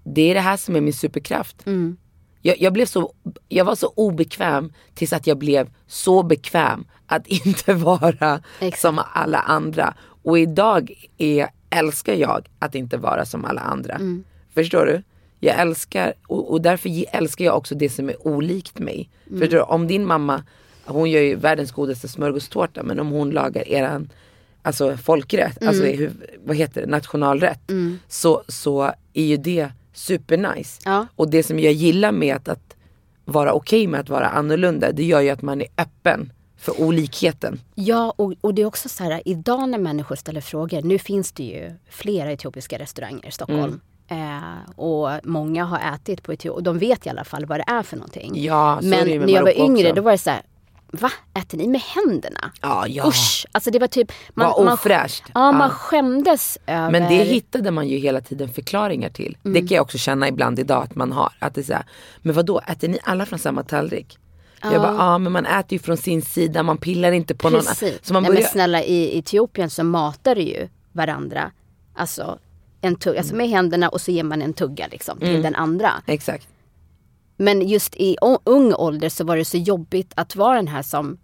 [0.04, 1.64] det är det här som är min superkraft.
[2.42, 3.14] Jag, jag, blev så,
[3.50, 8.82] jag var så obekväm tills att jag blev så bekväm att inte vara Exakt.
[8.82, 9.94] som alla andra.
[10.24, 14.00] Och idag är, älskar jag att inte vara som alla andra.
[14.54, 15.04] Förstår du?
[15.40, 19.10] Jag älskar, och, och därför älskar jag också det som är olikt mig.
[19.30, 19.62] Förstår du?
[19.62, 20.44] Om din mamma,
[20.86, 24.10] hon gör ju världens godaste smörgåstårta men om hon lagar eran
[24.62, 26.12] alltså folkrätt, alltså hur,
[26.46, 27.60] vad heter det, nationalrätt.
[28.08, 30.82] Så, så är ju det supernice.
[30.86, 31.08] Ja.
[31.16, 32.76] Och det som jag gillar med att, att
[33.26, 37.60] vara okej med att vara annorlunda, det gör ju att man är öppen för olikheten.
[37.76, 41.32] Ja, och, och det är också så här, idag när människor ställer frågor, nu finns
[41.32, 43.64] det ju flera etiopiska restauranger i Stockholm.
[43.64, 43.82] Mm.
[44.08, 47.66] Eh, och många har ätit på Etiopien och de vet i alla fall vad det
[47.68, 48.44] är för någonting.
[48.44, 49.96] Ja, så är Men det med när jag var yngre också.
[49.96, 50.42] då var det så här,
[50.92, 51.12] va?
[51.34, 52.52] Äter ni med händerna?
[52.62, 53.08] Ja, ja.
[53.08, 53.46] Usch!
[53.52, 54.12] Alltså det var typ...
[54.34, 55.24] Vad ofräscht.
[55.34, 55.70] Ja, man Ja.
[55.70, 56.92] skämdes över...
[56.92, 59.38] Men det hittade man ju hela tiden förklaringar till.
[59.46, 59.54] Mm.
[59.54, 61.34] Det kan jag också känna ibland idag att man har.
[61.40, 61.86] Att det är så här,
[62.22, 64.18] men vad då äter ni alla från samma tallrik?
[64.62, 67.62] Jag bara, ja men man äter ju från sin sida, man pillar inte på någon
[67.62, 67.84] Precis.
[67.84, 68.00] annan.
[68.04, 71.52] Så man Nej, börjar, men snälla i Etiopien så matar du ju varandra.
[71.96, 72.38] Alltså,
[72.88, 75.34] en tugga, alltså med händerna och så ger man en tugga liksom Mm.
[75.34, 75.92] till den andra.
[76.06, 76.48] Exakt.
[77.38, 81.18] Men just i ung ålder så var det så jobbigt att vara den här som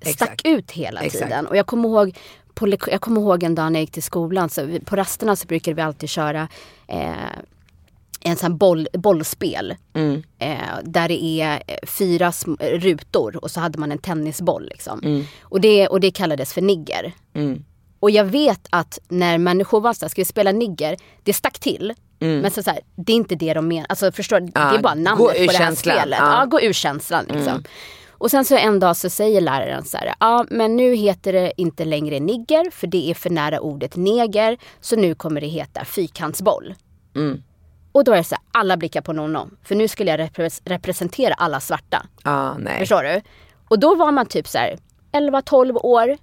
[0.00, 0.46] stack Exakt.
[0.46, 1.24] ut hela Exakt.
[1.24, 1.46] tiden.
[1.46, 2.16] Och jag kommer ihåg
[2.54, 5.36] på, jag kommer ihåg en dag när jag gick till skolan, så vi, på rasterna
[5.36, 6.48] så brukade vi alltid köra
[6.88, 7.12] eh,
[8.20, 9.74] en sån boll, bollspel.
[9.94, 10.22] Mm.
[10.38, 14.68] Eh, där det är eh, fyra rutor och så hade man en tennisboll.
[14.68, 15.24] Liksom.
[15.42, 17.12] Och, det, och det kallades för nigger.
[17.34, 17.64] Mm.
[18.02, 20.96] Och jag vet att när människor var såhär, ska vi spela nigger?
[21.22, 21.94] Det stack till.
[22.42, 23.86] Men så, så här, det är inte det de menar.
[23.88, 24.46] Alltså förstår du?
[24.46, 24.72] Det Mm.
[24.72, 26.18] Ja, är bara namnet på det här spelet.
[26.18, 26.26] Ja.
[26.26, 26.38] Mm.
[26.38, 26.44] Ja.
[26.44, 27.64] gå ur känslan liksom.
[28.10, 31.52] Och sen så en dag så säger läraren så här, ja men nu heter det
[31.56, 34.56] inte längre nigger för det är för nära ordet neger.
[34.80, 36.74] Så nu kommer det heta fyrkantsboll.
[37.16, 37.42] Mm.
[37.92, 39.48] Och då är det så här, alla blickar på Nonno.
[39.64, 42.06] För nu skulle jag repre- representera alla svarta.
[42.22, 42.78] Ah, nej.
[42.78, 43.20] Förstår du?
[43.68, 44.78] Och då var man typ så här
[45.12, 46.16] 11-12 år.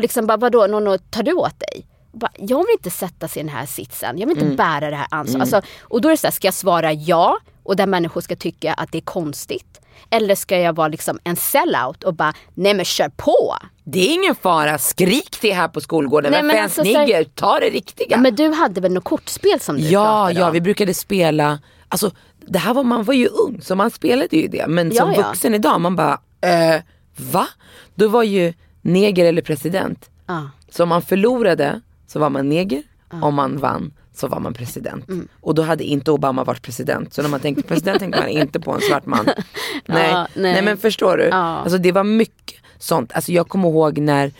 [0.00, 1.86] Och liksom bara, vadå Nonno, tar du åt dig?
[2.12, 4.18] Bara, jag vill inte sätta sig i den här sitsen.
[4.18, 4.50] Jag vill Mm.
[4.50, 5.40] inte bära det här ansvaret.
[5.54, 7.38] Alltså, och då är det så här, ska jag svara ja?
[7.62, 9.80] Och där människor ska tycka att det är konstigt.
[10.10, 13.56] Eller ska jag vara liksom en sellout och bara, nej men kör på.
[13.84, 16.30] Det är ingen fara, skrik det här på skolgården.
[16.32, 18.06] Nej, Vem men alltså, nigger, ta det riktiga.
[18.10, 18.16] Ja.
[18.16, 20.52] Men du hade väl något kortspel som du Ja, pratade ja, om?
[20.52, 22.10] vi brukade spela, alltså
[22.46, 24.66] det här var, man var ju ung så man spelade ju det.
[24.66, 25.22] Men Ja, som ja.
[25.28, 26.80] vuxen idag, man bara, eh,
[27.16, 27.46] va?
[27.94, 28.52] Då var ju
[28.82, 30.10] neger eller president.
[30.26, 30.50] Ja.
[30.70, 35.04] Så om man förlorade så var man neger, om man vann så var man president.
[35.40, 37.14] Och då hade inte Obama varit president.
[37.14, 39.24] Så när man tänkte president tänkte man inte på en svart man.
[39.86, 40.52] Nej, Ja, nej.
[40.52, 40.62] nej.
[40.62, 41.30] men förstår du?
[41.30, 43.12] Alltså det var mycket sånt.
[43.12, 44.32] Alltså jag kommer ihåg när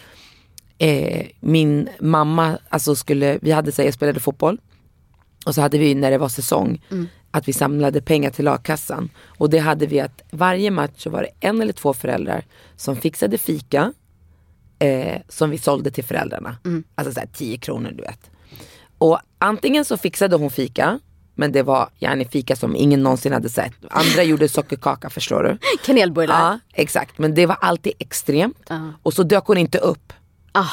[0.79, 4.59] eh, min mamma, alltså skulle, vi hade så här, jag spelade fotboll.
[5.47, 6.83] Och så hade vi när det var säsong,
[7.31, 9.11] att vi samlade pengar till lagkassan.
[9.39, 12.45] Och det hade vi att varje match så var det en eller två föräldrar
[12.77, 13.93] som fixade fika
[14.81, 16.57] eh, som vi sålde till föräldrarna.
[16.95, 18.31] Alltså såhär 10 kronor du vet.
[18.99, 20.99] Och antingen så fixade hon fika
[21.35, 23.73] men det var gärna fika som ingen någonsin hade sett.
[23.91, 25.59] Andra gjorde sockerkaka förstår du.
[25.85, 26.41] Kanelbullar.
[26.51, 28.71] Ja exakt men det var alltid extremt.
[29.03, 30.13] Och så dök hon inte upp.
[30.53, 30.67] Ah,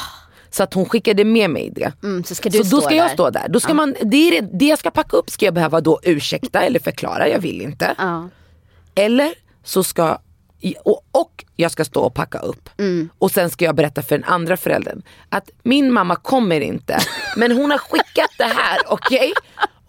[0.50, 1.94] Så att hon skickade med mig det.
[2.04, 3.14] mm, så ska du Så då ska jag där.
[3.14, 3.46] stå där.
[3.50, 6.00] Då ska man, det, är det, det jag ska packa upp ska jag behöva då
[6.04, 7.96] ursäkta eller förklara, jag vill inte.
[8.96, 9.34] Eller
[9.64, 10.18] så ska,
[10.84, 12.70] och, och jag ska stå och packa upp.
[12.78, 13.10] Mm.
[13.18, 17.00] Och sen ska jag berätta för den andra föräldern att min mamma kommer inte
[17.38, 19.34] men hon har skickat det här, okej?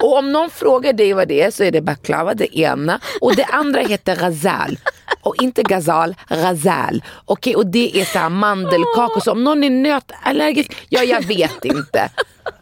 [0.03, 3.37] Och om någon frågar dig vad det är så är det baklava det ena och
[3.37, 4.79] det andra heter razal.
[5.23, 7.03] Och inte gazal, razal.
[7.25, 9.21] Okej och det är så här mandelkakor.
[9.21, 12.11] Så om någon är nötallergisk, ja jag vet inte.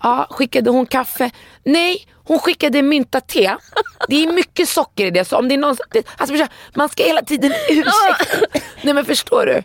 [0.03, 1.31] Ja, skickade hon kaffe?
[1.65, 3.57] Nej, hon skickade mynta-te.
[4.09, 5.24] Det är mycket socker i det.
[5.24, 8.61] Så om det är någon, det- alltså, man ska hela tiden ursäkta.
[8.83, 9.62] Nej men förstår du?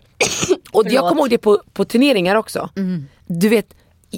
[0.72, 2.68] Och jag kommer ihåg det på, på turneringar också.
[3.26, 3.74] Du vet,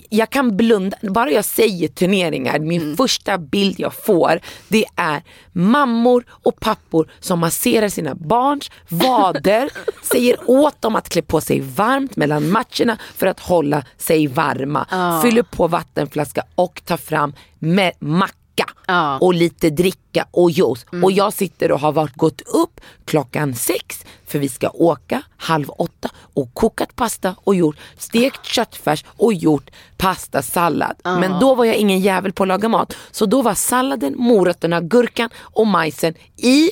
[0.08, 5.22] jag kan blunda, bara jag säger turneringar, min första bild jag får det är
[5.52, 9.70] mammor och pappor som masserar sina barns vader,
[10.12, 14.86] säger åt dem att klä på sig varmt mellan matcherna för att hålla sig varma.
[15.22, 18.43] Fyller på vattenflaska och tar fram med macka
[18.86, 19.18] Ja.
[19.18, 20.86] och lite dricka och juice.
[21.02, 25.70] Och jag sitter och har varit, gått upp klockan sex för vi ska åka halv
[25.70, 30.96] åtta och kokat pasta och gjort stekt köttfärs och gjort pastasallad.
[31.04, 32.96] Men då var jag ingen jävel på att laga mat.
[33.10, 36.70] Så då var salladen, morötterna, gurkan och majsen i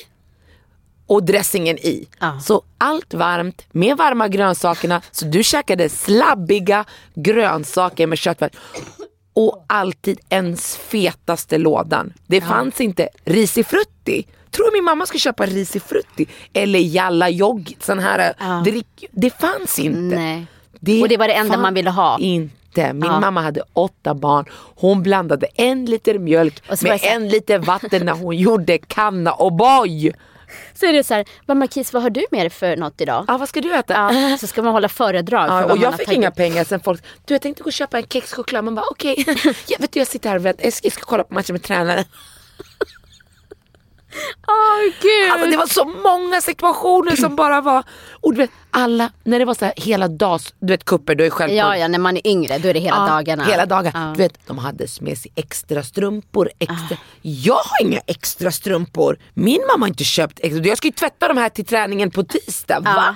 [1.07, 2.07] och dressingen i.
[2.19, 2.39] Ja.
[2.39, 5.01] Så allt varmt med varma grönsakerna.
[5.11, 8.51] Så du käkade slabbiga grönsaker med köttfärs.
[9.33, 12.13] Och alltid ens fetaste lådan.
[12.27, 14.25] Det fanns inte risifrutti.
[14.51, 16.25] Tror du min mamma skulle köpa risifrutti?
[16.53, 19.05] Eller jalla jogg, sån här drick.
[19.11, 20.15] Det fanns inte.
[20.15, 20.45] Nej.
[21.01, 22.19] Och det var det enda man ville ha.
[22.19, 22.93] Inte.
[22.93, 23.19] Min Ja.
[23.19, 24.45] mamma hade åtta barn.
[24.75, 29.33] Hon blandade en liter mjölk med det så en liter vatten när hon gjorde kanna
[29.33, 30.13] och boy.
[30.73, 33.25] Så är det så här, mamma Kis vad har du med dig för något idag?
[33.27, 33.93] Ah, vad ska du äta?
[33.93, 35.47] Ja, så ska man hålla föredrag.
[35.47, 37.73] för Ja, vad och jag fick inga pengar sen folk, du jag tänkte gå och
[37.73, 38.63] köpa en kexchoklad.
[38.63, 39.25] Man bara okej,
[39.67, 41.53] jag vet du jag sitter här och väntar, jag ska, jag ska kolla på matchen
[41.53, 42.05] med tränaren.
[44.47, 45.31] Åh gud.
[45.31, 49.45] Alltså det var så många situationer som bara var, och du vet alla, när det
[49.45, 51.99] var så här hela dags, du vet kupper, du är själv på Ja, ja, när
[51.99, 53.43] man är yngre då är det hela Ja, dagarna.
[53.43, 53.91] Hela dagen.
[53.93, 54.13] Ja.
[54.15, 56.49] Du vet, de hade med sig extra strumpor.
[56.59, 56.97] Extra.
[57.21, 59.17] Jag har inga extra strumpor.
[59.33, 60.63] Min mamma har inte köpt extra.
[60.63, 62.79] Jag ska ju tvätta de här till träningen på tisdag.
[62.79, 63.15] Va?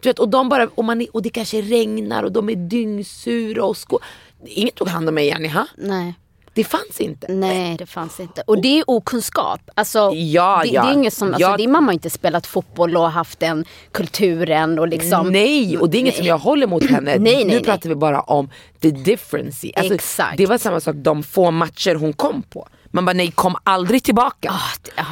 [0.00, 3.64] Du vet, och, de bara, och, man och det kanske regnar och de är dyngsura
[3.64, 3.98] och sko.
[4.46, 5.66] Ingen tog hand om mig Jenny, ha?
[5.76, 6.14] Nej.
[6.56, 7.26] Det fanns inte.
[7.32, 8.42] Nej det fanns inte.
[8.46, 9.60] Och det är okunskap.
[9.74, 10.82] Alltså, Ja, det, ja.
[10.82, 11.56] det är inget som, alltså, Ja.
[11.56, 15.28] Din mamma har inte spelat fotboll och haft den kulturen och liksom.
[15.32, 17.00] Nej, och det är inget som jag håller mot henne.
[17.00, 17.62] Nej, nej, nu nej.
[17.64, 18.50] pratar vi bara om
[18.80, 19.70] the difference.
[19.76, 20.36] Alltså, Exakt.
[20.36, 22.68] Det var samma sak de få matcher hon kom på.
[22.90, 24.50] Man bara nej, kom aldrig tillbaka.
[24.50, 25.04] Ah, det- ja.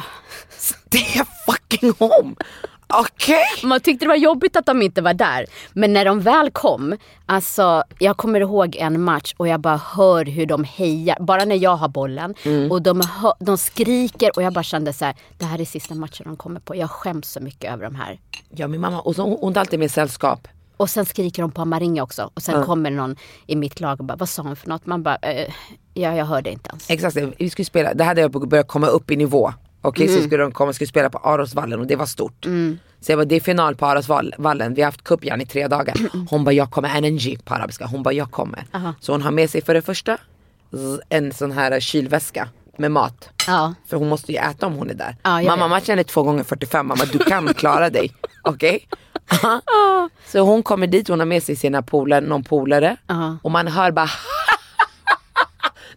[0.57, 2.35] Stay fucking home.
[2.87, 3.43] Okej?
[3.63, 5.45] Man tyckte det var jobbigt att de inte var där.
[5.73, 10.25] Men när de väl kom, alltså jag kommer ihåg en match och jag bara hör
[10.25, 11.17] hur de hejar.
[11.19, 12.35] Bara när jag har bollen.
[12.43, 12.71] Mm.
[12.71, 15.95] Och de, hör, de skriker och jag bara kände så här, det här är sista
[15.95, 16.75] matchen de kommer på.
[16.75, 18.19] Jag skäms så mycket över de här.
[18.49, 20.47] Ja min mamma, och så, hon, hon har alltid med sällskap.
[20.77, 22.31] Och sen skriker de på Amaringa också.
[22.33, 23.15] Och sen kommer någon
[23.47, 24.85] i mitt lag och bara, vad sa hon för något?
[24.85, 25.53] Man bara, eh,
[25.93, 26.89] ja jag hörde inte ens.
[26.89, 29.53] Exakt, vi skulle spela, det hade jag börjat komma upp i nivå.
[29.87, 32.45] Okej så skulle de komma och skulle spela på Arosvallen och det var stort.
[33.01, 35.67] Så jag bara, det är final på Arosvallen, vi har haft cup igen i tre
[35.67, 35.95] dagar.
[36.29, 38.65] Hon bara, jag kommer, energy på arabiska, hon bara, jag kommer.
[38.99, 40.17] Så hon har med sig för det första
[41.09, 43.29] en sån här kylväska med mat.
[43.47, 43.73] Ja.
[43.87, 45.15] För hon måste ju äta om hon är där.
[45.23, 45.67] Ja, mamma ja.
[45.67, 48.11] matchen är två gånger 45, mamma du kan klara dig.
[48.43, 48.87] Okej?
[50.27, 52.97] Så hon kommer dit, hon har med sig sina polare, någon polare.
[53.07, 53.37] Ja.
[53.41, 54.09] Och man hör bara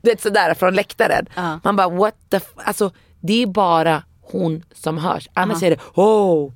[0.03, 1.27] Du vet sådär från läktaren.
[1.63, 2.53] Man bara what the f-?
[2.57, 5.29] Alltså det är bara hon som hörs.
[5.35, 6.53] Annars är det oh.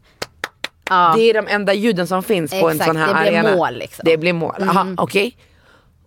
[0.90, 1.12] Ja.
[1.16, 3.56] Det är de enda ljuden som finns på en Exakt, sån här det blir arena.
[3.56, 4.02] mål, liksom.
[4.04, 4.62] Det blir mål.
[4.68, 5.36] Aha, okej.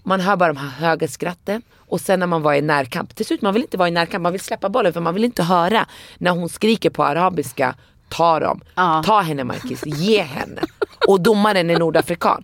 [0.04, 3.16] Man hör bara de här höga skratten och sen när man var i närkamp.
[3.16, 5.24] Till slut man vill inte vara i närkamp, man vill släppa bollen för man vill
[5.24, 5.86] inte höra
[6.18, 7.76] när hon skriker på arabiska.
[8.10, 9.04] Ta dem, Ja.
[9.06, 10.62] ta henne Marcus, ge henne.
[11.08, 12.44] Och domaren är nordafrikan.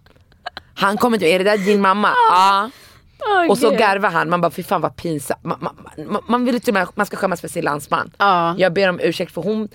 [0.73, 2.09] Han kommer inte, är det där din mamma?
[2.31, 2.69] Ja.
[3.49, 5.43] Och så garvar han, man bara fy fan vad pinsamt.
[5.43, 5.75] Man, man,
[6.07, 8.11] man, man vill med man ska skämmas för sin landsman.
[8.17, 8.55] Ja.
[8.57, 9.69] Jag ber om ursäkt för hon,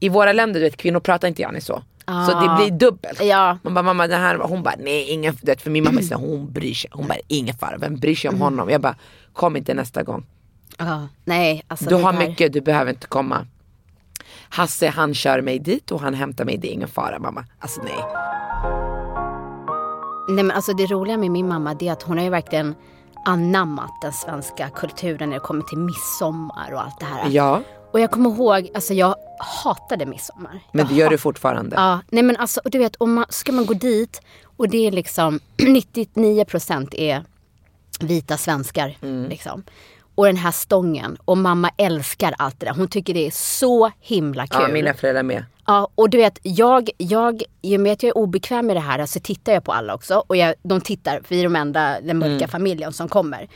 [0.00, 1.82] i våra länder du vet kvinnor pratar inte gärna så.
[2.06, 3.22] Så det blir dubbelt.
[3.22, 3.58] Ja.
[3.62, 6.16] Man bara mamma det här, hon bara nej ingen, du vet, för min mamma säger
[6.16, 6.90] hon bryr sig.
[6.94, 8.70] Hon bara ingen fara, vem bryr sig om honom?
[8.70, 8.94] Jag bara
[9.32, 10.26] kom inte nästa gång.
[10.78, 13.46] Ja, nej, alltså Du har där- mycket, du behöver inte komma.
[14.48, 17.44] Hasse han kör mig dit och han hämtar mig, det är ingen fara mamma.
[17.58, 18.04] Alltså nej.
[20.28, 22.74] Nej men alltså det roliga med min mamma är att hon har ju verkligen
[23.24, 27.28] anammat den svenska kulturen när det kommer till midsommar och allt det här.
[27.30, 27.62] Ja,
[27.92, 29.14] Och jag kommer ihåg, alltså jag
[29.64, 30.60] hatade midsommar.
[30.72, 31.76] men det gör du fortfarande.
[31.76, 34.20] Ja, nej men alltså du vet om man, ska man gå dit
[34.56, 37.24] och det är liksom 99% är
[38.00, 39.28] vita svenskar Mm.
[39.28, 39.62] liksom.
[40.18, 42.74] Och den här stången och mamma älskar allt det där.
[42.74, 44.62] Hon tycker det är så himla kul.
[44.62, 45.44] Ja, mina föräldrar med.
[45.66, 48.80] Ja, och du vet, jag, jag, i och med att jag är obekväm med det
[48.80, 50.24] här så tittar jag på alla också.
[50.26, 52.48] Och jag, de tittar, för vi är de enda, den mörka Mm.
[52.48, 53.48] familjen som kommer.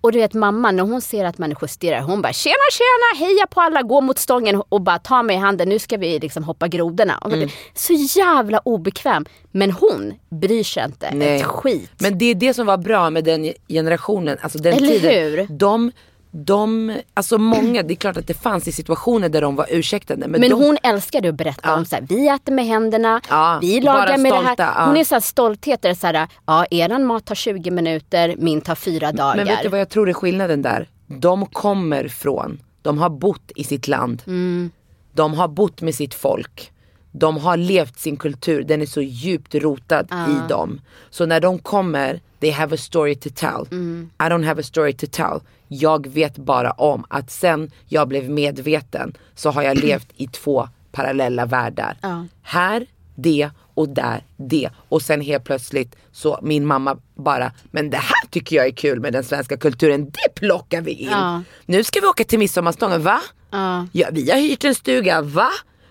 [0.00, 3.46] Och du vet mamma, när hon ser att människor stirrar, hon bara tjena tjena, heja
[3.46, 6.44] på alla, gå mot stången och bara ta mig i handen, nu ska vi liksom
[6.44, 7.22] hoppa grodorna.
[7.24, 7.48] Mm.
[7.74, 9.26] Så jävla obekväm.
[9.52, 11.36] Men hon bryr sig inte Nej.
[11.40, 11.90] ett skit.
[11.98, 15.10] Men det är det som var bra med den generationen, alltså den Eller tiden.
[15.14, 15.46] hur?
[15.50, 15.92] De,
[16.30, 20.28] de, alltså många, det är klart att det fanns i situationer där de var ursäktade.
[20.28, 23.58] Men, Men de, hon älskade att berätta om så här, vi äter med händerna, Ja,
[23.62, 24.74] vi lagar med det stolta, här.
[24.80, 24.86] ja.
[24.86, 27.70] Hon är så här stolthet, där det är så här, ja eran mat tar 20
[27.70, 29.36] minuter, min tar fyra dagar.
[29.36, 30.88] Men vet du vad jag tror är skillnaden där?
[31.06, 34.22] De kommer från, de har bott i sitt land.
[34.26, 34.70] Mm.
[35.12, 36.72] De har bott med sitt folk.
[37.12, 40.80] De har levt sin kultur, den är så djupt rotad i dem.
[41.10, 43.66] Så när de kommer, they have a story to tell.
[43.70, 44.10] Mm.
[44.18, 45.40] I don't have a story to tell.
[45.68, 50.68] Jag vet bara om att sen jag blev medveten så har jag levt i två
[50.92, 51.96] parallella världar.
[52.42, 54.70] Här, det och där, det.
[54.88, 59.00] Och sen helt plötsligt så min mamma bara, men det här tycker jag är kul
[59.00, 61.08] med den svenska kulturen, det plockar vi in.
[61.10, 61.42] Ja.
[61.66, 63.20] Nu ska vi åka till midsommarstången, va?
[63.50, 63.86] Ja.
[63.92, 65.48] Ja, vi har hyrt en stuga, va?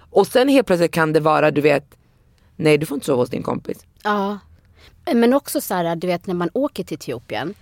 [0.09, 1.97] Och sen helt plötsligt kan det vara, du vet,
[2.55, 3.78] nej du får inte sova hos din kompis.
[4.03, 4.39] Ja.
[5.13, 7.53] Men också så här, du vet när man åker till Etiopien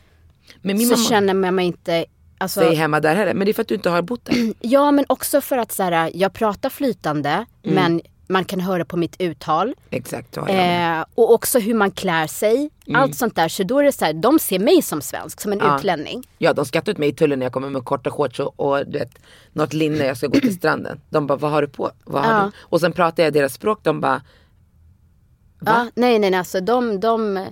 [0.62, 2.06] Men min så mamma känner man mig inte
[2.38, 4.54] Alltså, säger hemma där heller, men det är för att du inte har bott där.
[4.60, 7.76] ja men också för att så här, jag pratar flytande Mm.
[7.76, 9.74] men man kan höra på mitt uttal.
[9.90, 11.00] Exakt, jag med.
[11.00, 12.70] Eh, och också hur man klär sig.
[12.88, 13.02] Mm.
[13.02, 13.48] Allt sånt där.
[13.48, 15.78] Så då är det så här, de ser mig som svensk, som en Ja.
[15.78, 16.28] utlänning.
[16.38, 18.86] Ja de skrattar ut mig i tullen när jag kommer med korta shorts och, och
[18.88, 19.12] du vet,
[19.54, 21.02] något linne jag ska gå till stranden.
[21.10, 21.92] De bara, vad har du på?
[22.04, 22.44] Vad har Ja.
[22.46, 22.52] du?
[22.62, 24.22] Och sen pratar jag deras språk, de bara,
[25.66, 27.46] Ja, nej, nej, nej, alltså de, de,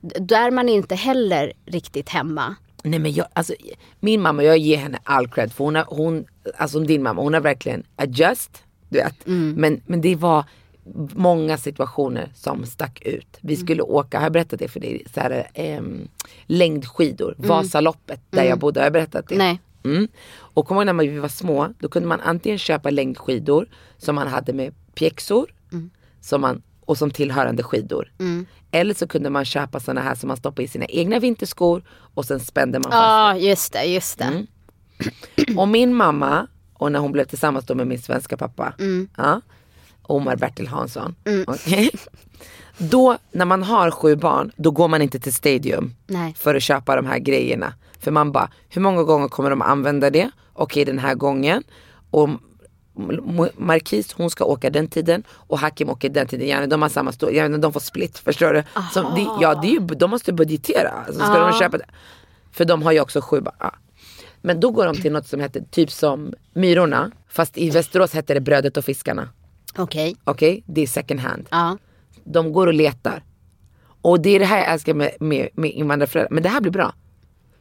[0.00, 2.54] där är man inte heller riktigt hemma.
[2.82, 3.54] nej men jag, alltså
[4.00, 6.24] min mamma, jag ger henne all cred för hon har, hon,
[6.56, 9.26] alltså din mamma, hon har verkligen adjust, du vet.
[9.56, 10.44] Men, men det var
[11.14, 13.38] många situationer som stack ut.
[13.40, 15.04] Vi skulle åka, har jag berättat det för dig?
[15.14, 16.08] Så här, ehm,
[16.46, 19.36] längdskidor, Vasaloppet där jag bodde, har jag berättat det?
[19.36, 19.60] Nej.
[19.84, 20.08] Mm.
[20.38, 23.68] Och kommer ihåg när vi var små, då kunde man antingen köpa längdskidor
[23.98, 25.46] som man hade med pjäxor
[26.20, 28.12] som man, och som tillhörande skidor.
[28.70, 31.82] Eller så kunde man köpa såna här som man stoppar i sina egna vinterskor
[32.14, 33.02] och sen spände man fast.
[33.02, 34.24] Ja, just det, just det.
[34.24, 34.46] Mm.
[35.58, 38.74] Och min mamma, och när hon blev tillsammans då med min svenska pappa,
[39.16, 39.40] ja,
[40.02, 41.14] Omar Bertil Hansson.
[41.46, 41.90] okej?
[42.78, 46.34] Då när man har sju barn, då går man inte till Stadium Nej.
[46.38, 47.72] för att köpa de här grejerna.
[48.00, 50.30] För man bara, hur många gånger kommer de använda det?
[50.52, 51.62] Okej den här gången.
[52.10, 52.28] Och
[53.56, 56.48] Marquis hon ska åka den tiden och Hakim åker den tiden.
[56.48, 58.62] Yani, de har samma stor, yani, de får split förstår du.
[58.92, 60.90] Så det, ja, det är ju, de måste budgetera.
[60.90, 61.86] Alltså, ska de köpa det?
[62.52, 63.74] För de har ju också sju barn.
[64.40, 67.10] Men då går de till något som heter typ som Myrorna.
[67.28, 69.28] Fast i Västerås heter det Brödet och fiskarna.
[69.76, 70.16] Okej.
[70.24, 71.46] Okej, det är second hand.
[71.50, 71.78] Ja.
[72.24, 73.22] De går och letar.
[74.02, 76.34] Och det är det här jag älskar med, med, med invandrarföräldrar.
[76.34, 76.94] Men det här blir bra.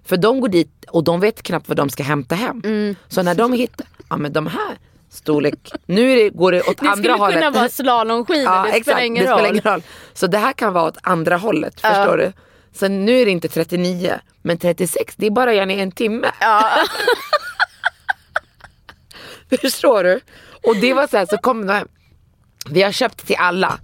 [0.04, 2.62] För de går dit och de vet knappt vad de ska hämta hem.
[2.66, 2.96] Mm.
[3.08, 4.78] Så när de hittar, ja men de här
[5.10, 7.38] storlek, nu det, går det åt Det andra skulle hållet.
[7.38, 9.38] kunna vara slalomskidor, Ja, det exakt, spelar ingen det roll.
[9.39, 9.84] spelar ingen roll.
[10.14, 12.34] Så det här kan vara åt andra hållet, förstår du?
[12.74, 16.32] Så nu är det inte 39, men 36, det är bara gärna en timme.
[19.62, 20.20] Förstår du?
[20.68, 21.88] Och det var så här, så kom de.
[22.70, 23.80] Vi har köpt till alla.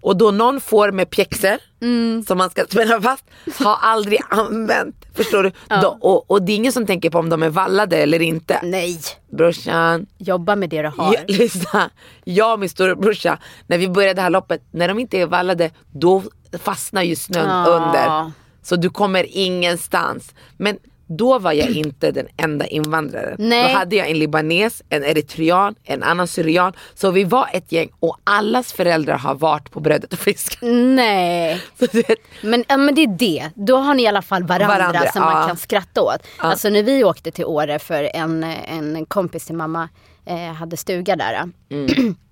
[0.00, 2.24] Och då någon får med pjäxor Mm.
[2.28, 3.24] som man ska spänna fast,
[3.64, 4.96] har aldrig använt.
[5.14, 5.52] Förstår du?
[5.82, 8.60] Då, och, och det är ingen som tänker på om de är vallade eller inte.
[8.62, 11.14] Nej, Brorsan, jobba med det du har.
[11.14, 11.90] Ja, lyssna,
[12.24, 15.70] jag och min storebrorsa, när vi började det här loppet, när de inte är vallade,
[15.92, 16.22] då
[16.62, 17.66] fastnar ju snön Ah.
[17.66, 18.32] under.
[18.62, 20.34] Så du kommer ingenstans.
[20.56, 20.78] Men
[21.08, 23.36] då var jag inte den enda invandraren.
[23.38, 23.72] Nej.
[23.72, 26.72] Då hade jag en libanes, en eritrean, en annan syrian.
[26.94, 30.58] Så vi var ett gäng och allas föräldrar har varit på brödet och fisk.
[30.62, 31.60] Nej.
[31.78, 33.50] Vet, Men, ja, men det är det.
[33.54, 35.30] Då har ni i alla fall varandra, Varandra, som ja.
[35.32, 36.26] man kan skratta åt.
[36.36, 39.88] Alltså när vi åkte till Åre för en, en kompis till mamma
[40.26, 41.50] eh, hade stuga där.
[41.70, 42.16] Mm.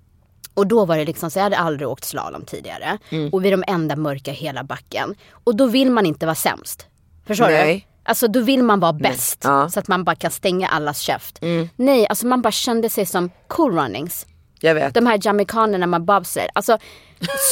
[0.53, 2.97] Och då var det liksom så jag hade aldrig åkt slalom tidigare.
[3.09, 3.29] Mm.
[3.29, 5.15] Och vi är de enda mörka hela backen.
[5.43, 6.87] Och då vill man inte vara sämst.
[7.27, 7.86] Förstår Nej.
[8.07, 9.41] Alltså då vill man vara bäst.
[9.43, 9.57] Ja.
[9.57, 9.69] Mm.
[9.69, 11.39] Så att man bara kan stänga allas käft.
[11.75, 14.25] Nej, alltså man bara kände sig som cool runnings.
[14.59, 14.93] Jag vet.
[14.93, 16.49] De här jamaicanerna med bobsled.
[16.53, 16.77] Alltså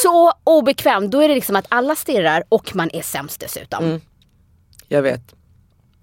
[0.02, 1.10] så obekväm.
[1.10, 3.84] Då är det liksom att alla stirrar och man är sämst dessutom.
[3.84, 4.00] Mm.
[4.88, 5.34] Jag vet.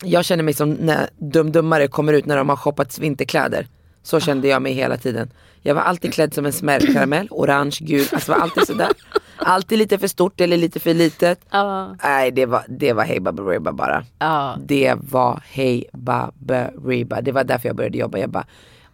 [0.04, 3.68] Jag känner mig som när dumdummare kommer ut när de har shoppat vinterkläder.
[4.04, 5.32] Så kände jag mig hela tiden.
[5.62, 8.92] Jag var alltid klädd som en smärtkaramell, orange, gul, alltså var alltid sådär.
[9.38, 11.40] Alltid lite för stort eller lite för litet.
[11.52, 11.96] Ja.
[12.04, 14.04] Nej det var, det var hej baberiba bara.
[14.20, 14.58] Ja.
[14.66, 17.22] Det var hej baberiba.
[17.22, 18.18] Det var därför jag började jobba.
[18.18, 18.46] Jag bara,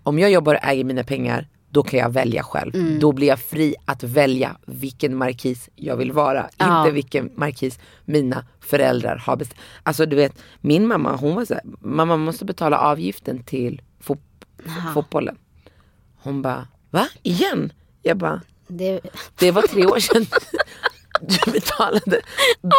[0.04, 2.76] om jag jobbar och äger mina pengar då kan jag välja själv.
[2.76, 3.00] Mm.
[3.00, 6.50] Då blir jag fri att välja vilken markis jag vill vara.
[6.58, 6.80] Ja.
[6.82, 9.60] Inte vilken markis mina föräldrar har bestämt.
[9.84, 14.46] Alltså du vet, min mamma hon var såhär, mamma måste betala avgiften till fot-
[14.94, 15.38] fotbollen.
[16.22, 17.08] Hon bara, va?
[17.24, 17.74] Igen?
[18.02, 19.00] Jag bara, Det,
[19.36, 20.26] det var tre år sedan
[21.22, 22.22] du betalade.
[22.62, 22.70] De,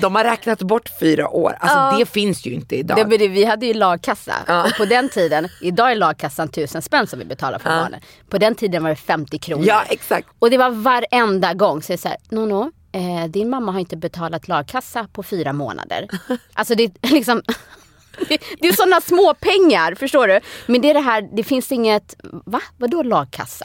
[0.00, 1.56] de har räknat bort fyra år.
[1.60, 3.10] Alltså det finns ju inte idag.
[3.10, 4.34] det, det, vi hade ju lagkassa.
[4.46, 4.64] Ja.
[4.64, 8.00] Och på den tiden, idag är lagkassan tusen spänn som vi betalar för barnen.
[8.28, 9.64] På den tiden var det 50 kronor.
[9.66, 10.28] Ja exakt.
[10.38, 11.82] Och det var varenda gång.
[11.82, 16.08] Så är så här, Nono, eh, din mamma har inte betalat lagkassa på fyra månader.
[16.54, 17.42] Alltså det är liksom
[18.28, 20.40] det, det är sådana små pengar, förstår du?
[20.66, 22.14] Men det är det här, det finns inget,
[22.44, 22.60] va?
[22.78, 23.64] Vadå lagkassa?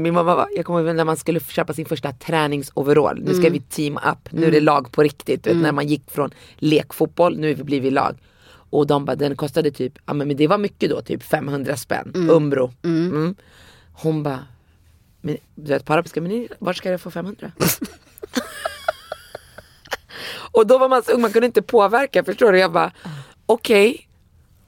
[0.00, 3.22] Min mamma var, jag kommer ihåg när man skulle köpa sin första träningsoverall.
[3.22, 5.46] Nu ska vi team up, nu är det lag på riktigt.
[5.46, 8.16] Vet, när man gick från lekfotboll, nu är vi lag.
[8.70, 12.12] Och de bara, den kostade typ, ja men det var mycket då, typ 500 spänn.
[12.30, 12.72] Umbro.
[12.84, 13.34] Mm.
[13.92, 14.38] Hon bara,
[15.20, 17.52] men, du vet på arabiska, men var ska jag få 500?
[20.52, 22.58] och då var man så ung, man kunde inte påverka, förstår du?
[22.58, 22.92] Jag bara,
[23.46, 24.08] okej.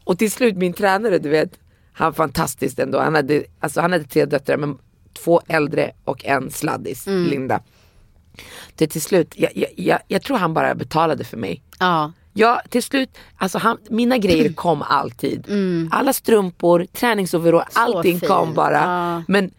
[0.04, 1.58] Och till slut min tränare, du vet,
[1.92, 2.98] han var fantastisk ändå.
[2.98, 4.78] Han hade, alltså, han hade tre döttrar, men
[5.14, 7.60] två äldre och en sladdis, Linda.
[8.76, 11.62] Det till slut, jag, jag, jag, jag tror han bara betalade för mig.
[11.78, 12.12] Ja.
[12.34, 15.46] Ja, till slut, alltså han, mina grejer kom alltid.
[15.90, 18.28] Alla strumpor, träningsoverall, allting fin.
[18.28, 18.76] kom bara.
[18.78, 19.22] Ja.
[19.28, 19.50] Men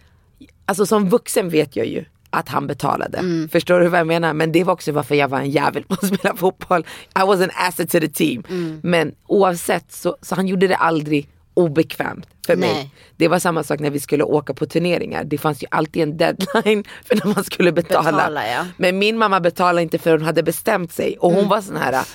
[0.65, 3.47] alltså som vuxen vet jag ju att han betalade.
[3.51, 4.33] Förstår du vad jag menar?
[4.33, 6.85] Men det var också varför jag var en jävel på att spela fotboll.
[7.19, 8.43] I was an asset to the team.
[8.83, 12.73] Men oavsett så, så han gjorde det aldrig obekvämt för mig.
[12.73, 12.89] Nej.
[13.17, 15.23] Det var samma sak när vi skulle åka på turneringar.
[15.23, 18.11] Det fanns ju alltid en deadline för när man skulle betala.
[18.11, 18.65] Betala, ja.
[18.77, 21.17] Men min mamma betalade inte för hon hade bestämt sig.
[21.17, 22.05] Och hon var sån här,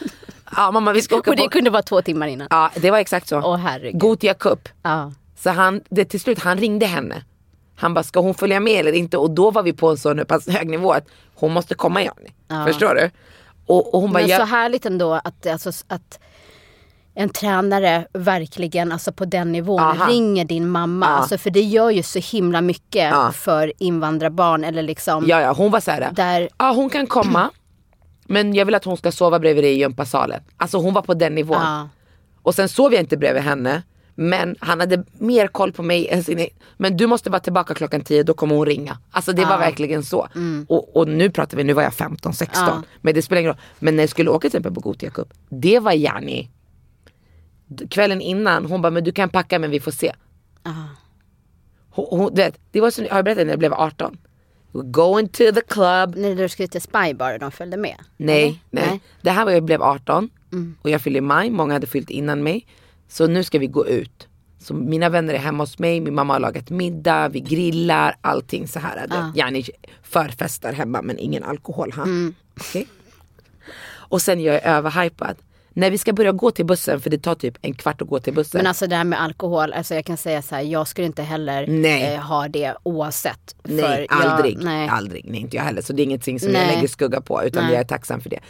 [0.57, 1.51] ja mamma vi ska åka Och det på...
[1.51, 2.47] kunde vara två timmar innan.
[2.51, 3.39] Ja det var exakt så.
[3.39, 4.01] Åh, herregud.
[4.01, 4.69] Gotia Cup.
[4.83, 5.13] Ja.
[5.37, 7.25] Så han, det, till slut, han ringde henne.
[7.77, 9.19] Han bara, ska hon följa med eller inte?
[9.19, 12.65] Och då var vi på en sån pass hög nivå att hon måste komma Jani.
[12.67, 13.11] Förstår du?
[13.67, 16.19] Och, och hon bara, Men jag, så härligt ändå att, alltså, att
[17.21, 20.07] en tränare verkligen alltså på den nivån Aha.
[20.09, 21.07] ringer din mamma.
[21.07, 21.13] Ja.
[21.13, 23.33] Alltså, för det gör ju så himla mycket Ja.
[23.33, 24.65] för invandrarbarn.
[24.65, 26.11] Eller liksom, ja, ja, hon var så här.
[26.13, 27.51] Där- ja hon kan komma.
[28.27, 30.41] Men jag vill att hon ska sova bredvid dig i gympasalen.
[30.57, 31.57] Alltså hon var på den nivån.
[31.63, 31.89] Ja.
[32.43, 33.83] Och sen sov jag inte bredvid henne.
[34.15, 37.75] Men han hade mer koll på mig än sin e- Men du måste vara tillbaka
[37.75, 38.99] klockan 10, då kommer hon ringa.
[39.11, 40.29] Alltså det var verkligen så.
[40.69, 42.65] Och, och nu pratar vi, nu var jag 15, 16.
[42.69, 42.83] Ja.
[43.01, 43.61] Men det spelar ingen roll.
[43.79, 46.51] Men när jag skulle åka till exempel på Gothia Cup, det var Jani.
[47.91, 50.13] Kvällen innan, hon bara, men du kan packa men vi får se.
[51.91, 54.19] Hon, hon, det, det var så, har jag berättat när jag blev 18?
[54.73, 56.17] We're going to the club.
[56.17, 57.97] När du skulle till Spy Bar och de följde med?
[58.17, 58.87] Nej, nej.
[58.89, 59.01] Nej.
[59.23, 60.31] Det här var jag blev 18
[60.83, 62.67] och jag fyllde i maj, många hade fyllt innan mig.
[63.09, 64.29] Så nu ska vi gå ut.
[64.59, 68.69] Så mina vänner är hemma hos mig, min mamma har lagat middag, vi grillar, allting
[68.69, 69.07] så här.
[69.11, 69.33] Ah.
[69.35, 69.65] Yani
[70.03, 71.93] förfestar hemma men ingen alkohol.
[71.93, 72.07] Ha?
[72.61, 72.87] Okej?
[73.91, 75.37] Och sen jag är överhypad.
[75.79, 78.19] När vi ska börja gå till bussen, för det tar typ en kvart att gå
[78.19, 78.59] till bussen.
[78.59, 81.23] Men alltså det här med alkohol, alltså jag kan säga så här, jag skulle inte
[81.23, 83.57] heller eh, ha det oavsett.
[83.63, 84.59] Nej, för jag- aldrig.
[84.65, 84.89] nej.
[84.89, 85.25] Aldrig.
[85.31, 85.83] Nej, inte jag heller.
[85.83, 86.67] Så det är ingenting som Nej.
[86.67, 87.73] jag lägger skugga på utan Nej.
[87.73, 88.41] jag är tacksam för det.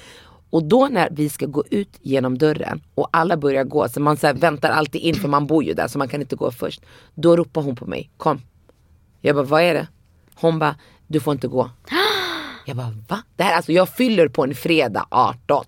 [0.51, 4.17] Och då när vi ska gå ut genom dörren och alla börjar gå, så man
[4.17, 6.81] så väntar alltid in för man bor ju där så man kan inte gå först.
[7.15, 8.41] Då ropar hon på mig, kom.
[9.21, 9.87] Jag bara, vad är det?
[10.35, 10.77] Hon bara,
[11.07, 11.71] du får inte gå.
[12.67, 13.23] Jag bara, va?
[13.37, 15.65] Det här, alltså, jag fyller på en fredag 18.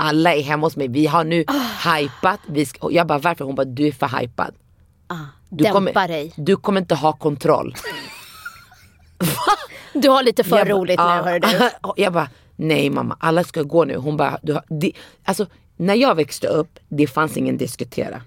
[0.00, 1.44] Alla är hemma hos mig, vi har nu
[1.84, 2.40] hypat.
[2.46, 3.44] Vi ska, jag bara, varför?
[3.44, 4.54] Hon bara, du är för hypad.
[5.48, 6.32] Du Dämpa kommer, dig.
[6.36, 7.74] du kommer inte ha kontroll.
[9.92, 11.22] Du har lite för Jag roligt nu ja.
[11.24, 11.48] hör du.
[12.02, 13.96] Jag bara, nej mamma alla ska gå nu.
[13.96, 14.92] Hon bara, du har, det,
[15.24, 15.46] alltså
[15.76, 18.22] när jag växte upp, det fanns ingen diskutera.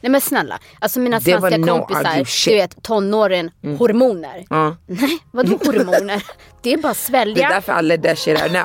[0.00, 4.44] Nej men snälla, alltså mina Det var svenska kompisar, du vet tonåren, hormoner.
[4.50, 4.76] Ja.
[4.86, 6.22] Nej, vadå hormoner?
[6.62, 7.48] Det är bara att Det svälja.
[7.48, 8.62] är därför alla där shit out now.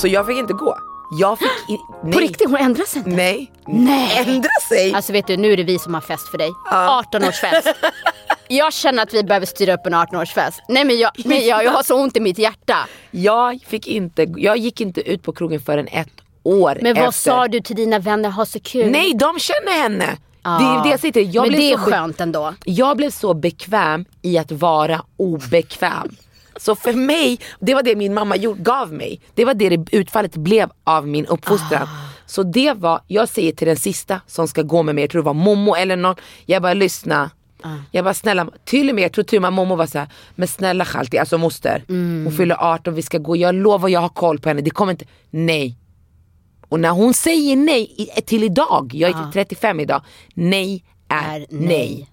[0.00, 0.78] Så jag fick inte gå.
[1.10, 2.12] Jag fick i, nej.
[2.12, 3.10] På riktigt, hon ändrar sig inte?
[3.10, 3.52] Nej.
[3.66, 4.24] Nej.
[4.26, 4.94] Ändra sig?
[4.94, 6.50] Alltså vet du, nu är det vi som har fest för dig.
[6.70, 7.74] 18-årsfest.
[8.48, 10.58] Jag känner att vi behöver styra upp en 18-årsfest.
[10.68, 12.76] Nej men jag, nej, jag, jag har så ont i mitt hjärta.
[13.10, 16.08] Jag fick inte, jag gick inte ut på krogen förrän ett
[16.42, 17.30] år Men vad efter.
[17.30, 18.90] sa du till dina vänner, ha så kul?
[18.90, 20.16] Nej, de känner henne.
[20.42, 21.30] Det är det jag dig.
[21.34, 22.54] jag men blev det är så skönt ändå.
[22.64, 26.16] Jag blev så bekväm i att vara obekväm.
[26.60, 29.20] Så för mig, det var det min mamma gjorde, gav mig.
[29.34, 31.88] Det var det, utfallet blev av min uppfostran.
[32.26, 35.22] Så det var, jag säger till den sista som ska gå med mig, jag tror
[35.22, 36.16] det var Momo eller någon.
[36.46, 37.30] Jag bara lyssna.
[37.90, 40.48] Jag bara snälla, till och med jag tror till och med Momo var såhär, men
[40.48, 41.84] snälla Shalti, alltså moster.
[42.24, 44.60] Hon fyller 18, vi ska gå, jag lovar jag har koll på henne.
[44.60, 45.76] Det kommer inte, nej.
[46.68, 50.02] Och när hon säger nej till idag, jag är 35 idag,
[50.34, 51.66] nej är, Är nej.
[51.66, 52.10] nej.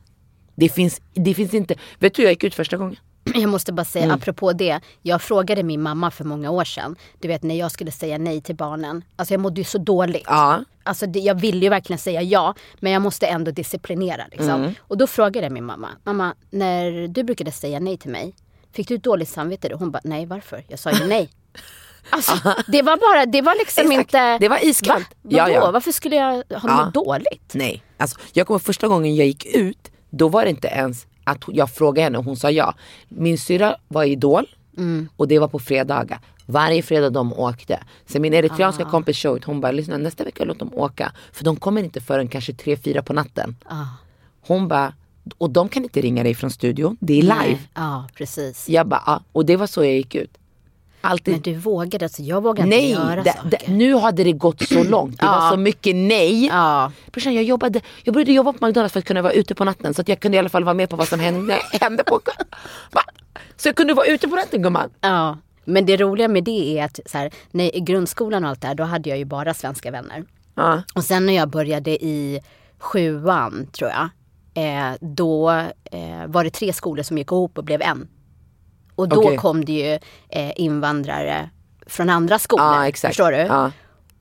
[0.56, 2.96] Det finns, det finns inte, vet du jag gick ut första gången.
[3.42, 4.16] Jag måste bara säga, Mm.
[4.16, 4.80] apropå det.
[5.02, 6.96] Jag frågade min mamma för många år sedan.
[7.20, 9.04] Du vet när jag skulle säga nej till barnen.
[9.16, 10.24] Alltså jag mådde ju så dåligt.
[10.26, 10.64] Ja.
[10.84, 12.54] Alltså det, jag ville ju verkligen säga ja.
[12.80, 14.50] Men jag måste ändå disciplinera liksom.
[14.50, 14.74] Mm.
[14.80, 15.90] Och då frågade jag min mamma.
[16.04, 18.36] Mamma, när du brukade säga nej till mig.
[18.74, 19.76] Fick du dåligt samvete då?
[19.78, 20.64] Hon bara, nej varför?
[20.68, 21.30] Jag sa ju nej.
[22.10, 22.34] Alltså
[22.68, 24.08] det var bara, det var liksom Exakt.
[24.08, 24.38] inte.
[24.38, 25.08] Det var iskallt.
[25.22, 25.30] Va?
[25.38, 25.72] Ja, ja.
[25.72, 26.86] Varför skulle jag ha Ja.
[26.86, 27.52] mått dåligt?
[27.54, 31.44] Nej, alltså, jag kommer första gången jag gick ut, då var det inte ens att
[31.48, 32.74] jag frågade henne och hon sa ja.
[33.08, 34.46] Min syrra var i Idol
[34.78, 35.10] Mm.
[35.16, 36.20] och det var på fredagar.
[36.46, 37.80] Varje fredag de åkte.
[38.06, 38.90] Så min eritreanska Ah.
[38.90, 41.12] kompis Shoit hon bara lyssna nästa vecka låt dem åka.
[41.32, 43.56] För de kommer inte förrän kanske tre fyra på natten.
[43.66, 43.86] Ah.
[44.48, 44.94] Hon bara,
[45.38, 47.60] och de kan inte ringa dig från studion, det är live.
[47.74, 48.70] Ja, precis.
[48.70, 49.24] Jag bara, ja.
[49.32, 50.38] och det var så jag gick ut.
[51.08, 51.34] Alltid.
[51.34, 53.50] Men du vågade, alltså jag vågade inte Nej, göra det, saker.
[53.50, 55.20] det, nu hade det gått så långt.
[55.20, 56.46] Det var så mycket nej.
[56.46, 56.92] Ja.
[57.12, 59.94] Brorsan, jag, jobbade, jag började jobba på McDonalds för att kunna vara ute på natten
[59.94, 62.20] så att jag kunde i alla fall vara med på vad som hände, hände på...
[62.92, 63.02] Va?
[63.58, 64.90] Så jag kunde vara ute på natten gumman.
[65.02, 68.62] Ja, men det roliga med det är att så här, när, i grundskolan och allt
[68.62, 70.24] det här, då hade jag ju bara svenska vänner.
[70.56, 70.84] Ja.
[70.96, 72.42] Och sen när jag började i
[72.80, 74.10] sjuan, tror jag,
[74.64, 75.50] eh, då
[75.92, 78.08] eh, var det tre skolor som gick ihop och blev en.
[78.98, 79.38] Och då Okej.
[79.38, 79.94] kom det ju
[80.30, 81.50] eh, invandrare
[81.88, 82.84] från andra skolor.
[82.84, 83.16] Exakt.
[83.16, 83.38] Förstår du?
[83.38, 83.72] Ja.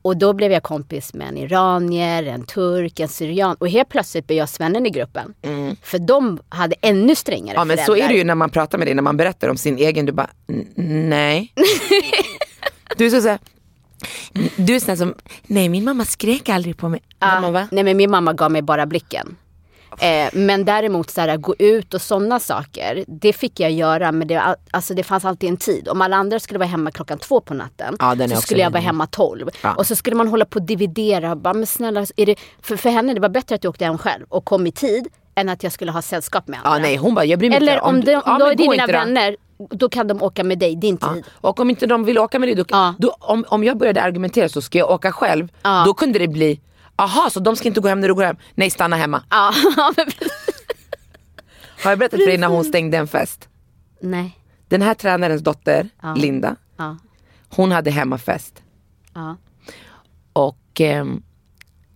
[0.03, 3.57] Och då blev jag kompis med en iranier, en turk, en syrian.
[3.59, 5.35] Och helt plötsligt blev jag svennen i gruppen.
[5.83, 7.59] För de hade ännu strängare Mm.
[7.59, 8.05] ja men så föräldrar.
[8.09, 10.13] är det ju när man pratar med dig, när man berättar om sin egen, du
[10.13, 10.67] bara "N-
[11.09, 11.53] nej.
[12.97, 13.39] du är så såhär,
[14.57, 15.15] du är sån som,
[15.47, 17.01] nej min mamma skrek aldrig på mig.
[17.21, 17.69] Man va?
[17.71, 19.37] nej men min mamma gav mig bara blicken.
[20.01, 24.29] Eh, men däremot så här, gå ut och sådana saker, det fick jag göra men
[24.29, 25.89] det, alltså, det fanns alltid en tid.
[25.89, 28.83] Om alla andra skulle vara hemma klockan två på natten Ja, så skulle jag vara
[28.83, 29.49] hemma tolv.
[29.63, 29.75] Ja.
[29.75, 31.31] Och så skulle man hålla på och dividera.
[31.31, 33.85] och Bara, men snälla, är det, för, för henne det var bättre att jag åkte
[33.85, 36.71] hem själv och kom i tid än att jag skulle ha sällskap med andra.
[36.79, 37.85] Ja nej hon bara, jag bryr mig Eller inte.
[37.85, 39.37] om, du- de, ja, då är dina vänner,
[39.71, 41.15] då kan de åka med dig, din Ja.
[41.15, 41.25] tid.
[41.41, 42.95] Och om inte de vill åka med dig, då, Ja.
[42.99, 45.49] då, om, om jag började argumentera så ska jag åka själv.
[45.63, 45.83] Ja.
[45.87, 46.61] Då kunde det bli,
[46.97, 48.37] aha så de ska inte gå hem när du går hem.
[48.55, 49.23] Nej stanna hemma.
[49.31, 49.53] Ja,
[49.97, 50.07] men.
[51.85, 53.49] Har jag berättat för dig när hon stängde en fest?
[54.01, 54.39] Nej.
[54.69, 56.97] Den här tränarens dotter, Linda, Ja.
[57.49, 58.63] hon hade hemmafest.
[59.15, 59.37] Ja.
[60.33, 61.23] Och ehm,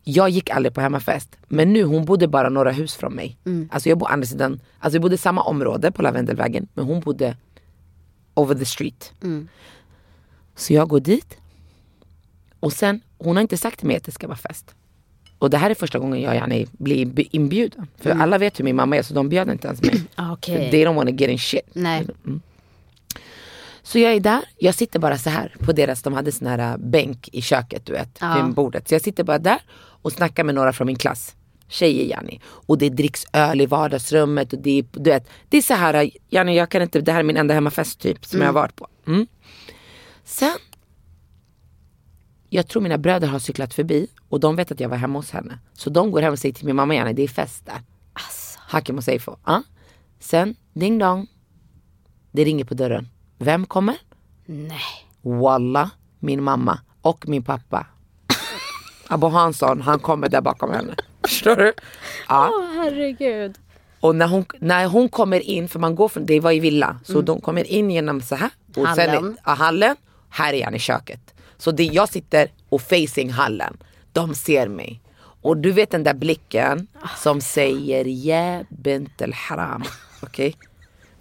[0.04, 1.36] jag gick aldrig på hemmafest.
[1.48, 3.36] Men nu, hon bodde bara några hus från mig.
[3.70, 6.68] Alltså jag bodde andra sidan, alltså vi bodde i samma område på Lavendelvägen.
[6.74, 7.36] Men hon bodde
[8.34, 9.12] over the street.
[10.56, 11.36] Så jag går dit.
[12.60, 14.74] Och sen, hon har inte sagt till mig att det ska vara fest.
[15.40, 17.86] Och det här är första gången jag yani, blir inb- inbjuden.
[17.98, 20.02] För alla vet hur min mamma är så de bjöd inte ens mig.
[20.14, 20.70] Ah, Okej.
[20.70, 21.60] They don't wanna get in shit.
[21.72, 22.06] Nej.
[23.82, 26.58] Så jag är där, jag sitter bara så här på deras, de hade sån här
[26.72, 28.42] äh, bänk i köket du vet, Ja.
[28.44, 28.88] vid bordet.
[28.88, 29.58] Så jag sitter bara där
[30.02, 31.34] och snackar med några från min klass.
[31.68, 32.40] Tjejer Janni.
[32.44, 35.94] Och det dricks öl i vardagsrummet och det är, du vet, det är så här,
[35.94, 38.52] äh, Janni jag kan inte, det här är min enda hemmafest typ som jag har
[38.52, 38.86] varit på.
[39.06, 39.26] Mm.
[40.24, 40.54] Sen,
[42.50, 45.30] jag tror mina bröder har cyklat förbi och de vet att jag var hemma hos
[45.30, 45.58] henne.
[45.72, 47.82] Så de går hem och säger till min mamma Janni, det är fest där.
[48.58, 49.36] Hakim och Seifo.
[49.46, 49.62] Ja.
[50.20, 51.26] Sen, ding dong.
[52.32, 53.08] Det ringer på dörren.
[53.38, 53.96] Vem kommer?
[54.46, 54.80] Nej.
[55.22, 57.86] Walla, min mamma och min pappa.
[59.08, 60.94] Abo Hansson, han kommer där bakom henne.
[61.22, 61.72] Förstår du?
[62.28, 62.50] Ja.
[62.52, 63.58] Åh herregud.
[64.00, 67.00] Och när hon, när hon kommer in, för man går från, det var i villa,
[67.04, 68.50] så de kommer in genom så här.
[68.68, 69.24] Och Sen Hallen.
[69.24, 69.96] är, ja, hallen.
[70.28, 71.34] Här är han i köket.
[71.60, 73.76] Så det, jag sitter och facing hallen.
[74.12, 75.00] De ser mig.
[75.42, 76.86] Och du vet den där blicken
[77.16, 79.84] som säger ja bint al haram.
[80.22, 80.56] Okej?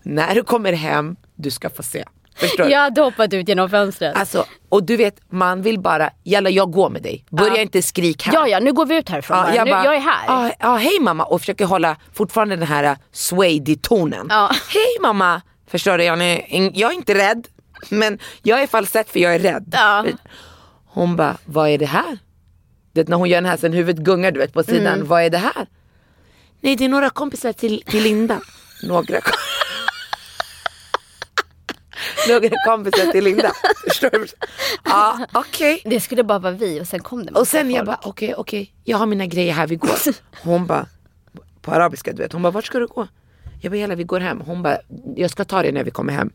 [0.04, 2.06] När du kommer hem, du ska få se.
[2.36, 2.72] Förstår du?
[2.72, 4.16] Jag hade hoppat ut genom fönstret.
[4.16, 7.26] Alltså, och du vet, man vill bara, jalla jag går med dig.
[7.30, 8.34] Börja inte skrik här.
[8.34, 9.56] ja, ja, nu går vi ut härifrån bara.
[9.56, 10.26] jag, nu, bara, jag är här.
[10.28, 14.28] Ja, ja, hej mamma och försöker hålla fortfarande den här uh, swaydy-tonen.
[14.30, 14.52] Ja.
[14.74, 15.42] Hej mamma!
[15.68, 17.48] Förstår du, jag är, jag är inte rädd.
[17.90, 19.66] Men jag är falsett för jag är rädd.
[19.72, 20.06] Ja.
[20.86, 22.18] Hon bara, vad är det här?
[22.92, 24.94] Du vet när hon gör den här sen huvudet gungar du vet på sidan.
[24.94, 25.08] Mm.
[25.08, 25.68] Vad är det här?
[26.62, 28.42] Nej det är några kompisar till, till Linda.
[28.84, 29.34] Några kom-
[32.30, 33.52] Några kompisar till Linda.
[33.88, 34.26] Förstår du?
[34.86, 35.82] Ja okej.
[35.86, 38.02] Det skulle bara vara vi och sen kom det Och sen jag folk.
[38.02, 39.96] bara okej okej jag har mina grejer här vi går.
[40.44, 40.86] Hon bara
[41.62, 42.34] på arabiska du vet.
[42.34, 43.08] Hon bara vart ska du gå?
[43.62, 44.42] Jag bara hela vi går hem.
[44.46, 44.78] Hon bara
[45.16, 46.30] jag ska ta det när vi kommer hem.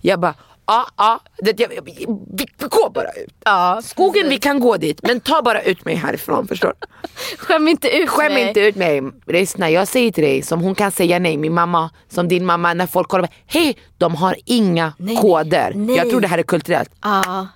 [0.00, 0.34] Jag bara
[0.68, 3.34] ja ja det- jag- vi, vi går bara ut.
[3.44, 6.72] Ja, Skogen vi kan gå dit men ta bara ut mig härifrån förstår?
[7.38, 8.48] Skäm inte ut Skäm mig.
[8.48, 9.02] inte ut mig.
[9.26, 11.36] Lyssna jag säger till dig som hon kan säga nej.
[11.36, 13.28] Min mamma som din mamma när folk kollar.
[13.46, 15.72] Hej de har inga koder.
[15.74, 15.96] nej.
[15.96, 16.90] Jag tror det här är kulturellt.
[17.02, 17.46] Ja,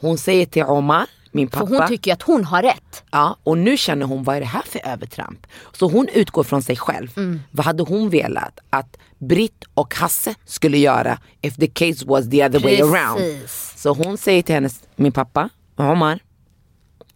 [0.00, 1.74] Hon säger till Omar, min för pappa.
[1.74, 3.04] hon tycker ju att hon har rätt.
[3.10, 5.46] Ja, och nu känner hon vad är det här för övertramp?
[5.72, 7.10] Så hon utgår från sig själv.
[7.16, 7.40] Mm.
[7.50, 12.46] Vad hade hon velat att Britt och Hasse skulle göra if the case was the
[12.46, 13.18] other way around?
[13.18, 13.74] Precis.
[13.76, 16.18] Så hon säger till hennes, min pappa, Omar,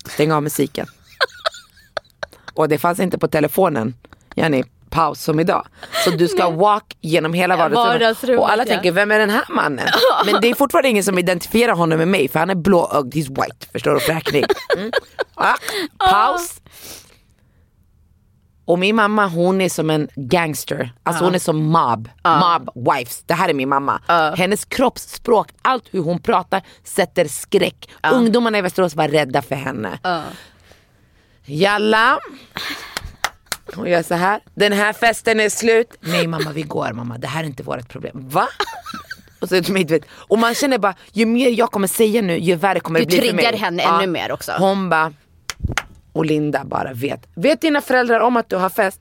[0.07, 0.87] stäng av musiken.
[2.55, 3.95] och det fanns inte på telefonen,
[4.35, 5.67] Jenny, paus som idag.
[6.05, 8.41] Så du ska walk genom hela vardagsrummet.
[8.41, 9.89] Och alla tänker, vem är den här mannen?
[10.27, 13.29] Men det är fortfarande ingen som identifierar honom med mig för han är blåögd, he's
[13.29, 14.01] white, förstår du?
[14.01, 14.45] Fräknig.
[14.77, 14.91] Mm.
[15.37, 15.55] Ja,
[15.99, 16.61] paus.
[18.65, 23.23] Och min mamma hon är som en gangster, alltså hon är som mob, mob wives.
[23.27, 24.01] Det här är min mamma.
[24.37, 27.89] Hennes kroppsspråk, allt hur hon pratar sätter skräck.
[28.13, 29.99] Ungdomarna i Västerås var rädda för henne.
[31.45, 32.19] Jalla.
[33.75, 34.41] Hon gör så här.
[34.55, 35.89] Den här festen är slut.
[36.01, 38.29] Nej mamma vi går mamma, det här är inte vårt problem.
[38.29, 38.49] Va?
[39.41, 42.81] Och, så, du och man känner bara, ju mer jag kommer säga nu ju värre
[42.81, 43.45] kommer Du det bli för mig.
[43.45, 44.53] triggar henne ännu mer också.
[44.59, 45.13] Hon bara,
[46.13, 47.27] och Linda bara vet.
[47.35, 49.01] Vet dina föräldrar om att du har fest?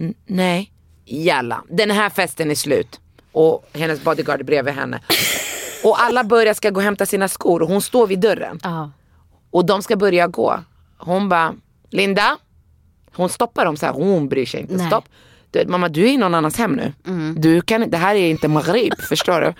[0.00, 0.72] N- nej.
[1.04, 3.00] Jalla, den här festen är slut.
[3.32, 5.00] Och hennes bodyguard är bredvid henne.
[5.84, 8.60] Och alla börjar ska gå och hämta sina skor och hon står vid dörren.
[8.62, 8.90] Ja.
[9.50, 10.60] Och de ska börja gå.
[10.98, 11.54] Hon bara,
[11.90, 12.36] Linda?
[13.16, 14.74] Hon stoppar dem så här, hon bryr sig inte.
[14.74, 14.86] Nej.
[14.86, 15.04] Stopp.
[15.50, 16.92] Du, mamma du är i någon annans hem nu.
[17.36, 19.54] Du kan, det här är inte Maghrib, förstår du?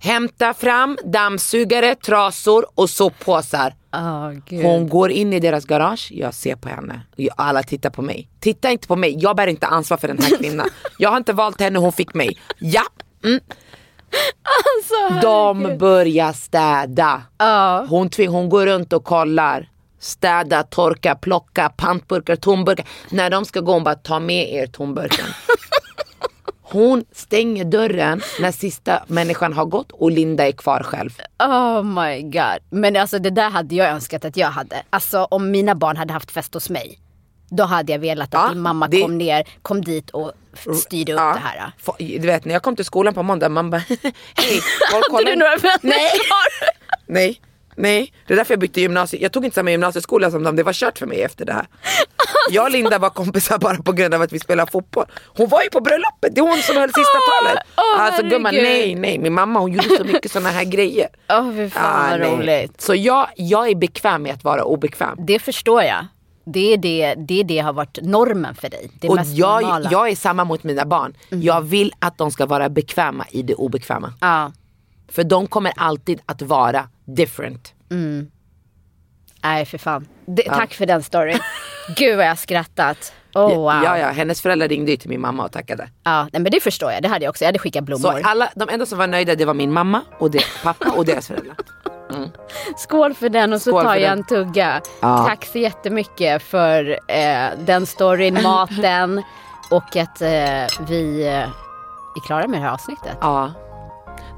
[0.00, 3.74] Hämta fram dammsugare, trasor och soppåsar.
[3.92, 4.64] Oh, gud.
[4.64, 7.00] Hon går in i deras garage, jag ser på henne.
[7.36, 8.28] Alla tittar på mig.
[8.40, 10.68] Titta inte på mig, jag bär inte ansvar för den här kvinnan.
[10.98, 12.38] jag har inte valt henne, hon fick mig.
[12.58, 12.82] Ja.
[13.24, 13.40] Mm.
[15.22, 17.22] De börjar städa.
[17.88, 19.69] Hon, tving, hon går runt och kollar.
[20.00, 22.86] Städa, torka, plocka, pantburkar, tomburkar.
[23.10, 25.26] När de ska gå hon bara ta med er tomburken.
[26.62, 31.10] Hon stänger dörren när sista människan har gått och Linda är kvar själv.
[31.38, 32.58] Oh my god.
[32.70, 34.82] Men alltså det där hade jag önskat att jag hade.
[34.90, 36.98] Alltså om mina barn hade haft fest hos mig.
[37.48, 40.66] Då hade jag velat att Ja, din mamma det- kom ner, kom dit och f-
[40.76, 41.32] styrde upp Ja.
[41.34, 41.72] det här.
[42.20, 43.78] Du vet när jag kom till skolan på måndag, man bara
[44.34, 44.60] hej,
[44.92, 46.10] folk Hade du några vänner Nej.
[47.06, 47.40] Nej,
[47.76, 48.12] nej.
[48.26, 49.22] Det är därför jag bytte gymnasium.
[49.22, 51.66] Jag tog inte samma gymnasieskola som dem, det var kört för mig efter det här.
[52.50, 55.06] Jag och Linda var kompisar bara på grund av att vi spelade fotboll.
[55.36, 57.62] Hon var ju på bröllopet, det är hon som höll sista talet.
[57.76, 59.18] åh, alltså gumman, nej nej.
[59.18, 61.08] Min mamma hon gjorde så mycket såna här grejer.
[61.32, 62.36] Åh fy fan vad nej.
[62.36, 62.80] roligt.
[62.80, 65.16] Så jag, jag är bekväm med att vara obekväm.
[65.26, 66.06] Det förstår jag.
[66.44, 68.90] Det är det, det, är det har varit normen för dig.
[69.00, 69.88] Det Och mest jag, normala.
[69.92, 71.14] jag är samma mot mina barn.
[71.30, 71.42] Mm.
[71.44, 74.12] Jag vill att de ska vara bekväma i det obekväma.
[74.20, 74.52] Ja.
[75.10, 77.74] För de kommer alltid att vara different.
[79.42, 80.06] Nej för fan.
[80.26, 81.38] Det, Tack för den storyn.
[81.96, 83.12] Gud vad jag har skrattat.
[83.34, 83.82] Oh, wow.
[83.84, 85.88] Ja, ja, hennes föräldrar ringde ju till min mamma och tackade.
[86.02, 87.02] Ja, men det förstår jag.
[87.02, 87.44] Det hade jag också.
[87.44, 88.20] Jag hade skickat Så blommor.
[88.24, 91.26] alla, de enda som var nöjda det var min mamma och det, pappa och deras
[91.26, 91.56] föräldrar.
[92.76, 94.18] Skål för den och så Skål tar jag den.
[94.18, 94.80] en tugga.
[95.00, 95.24] Ja.
[95.28, 99.22] Tack så jättemycket för eh, den storyn, maten
[99.70, 100.28] och att eh,
[100.88, 101.34] vi eh,
[102.16, 103.16] är klara med det här avsnittet.
[103.20, 103.52] Ja.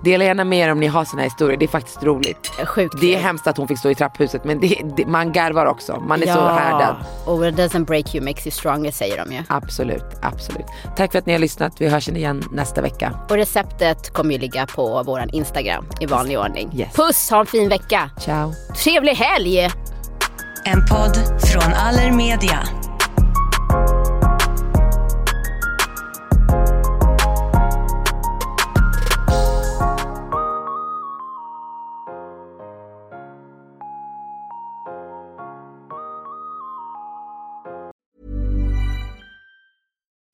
[0.05, 2.47] Dela gärna med er om ni har såna här historier, det är faktiskt roligt.
[2.67, 5.67] Sjukt Det är hemskt att hon fick stå i trapphuset men det, det, man garvar
[5.67, 6.97] också, man är så härdad.
[7.27, 9.43] och what doesn't break you makes you stronger säger de ju.
[9.49, 10.67] Absolut, absolut.
[10.97, 13.15] Tack för att ni har lyssnat, vi hörs igen nästa vecka.
[13.31, 16.71] Och receptet kommer ju ligga på våran Instagram i vanlig ordning.
[16.75, 16.93] Yes.
[16.95, 18.11] Puss, ha en fin vecka.
[18.19, 18.53] Ciao.
[18.85, 19.69] Trevlig helg!
[20.65, 22.59] En podd från Allermedia.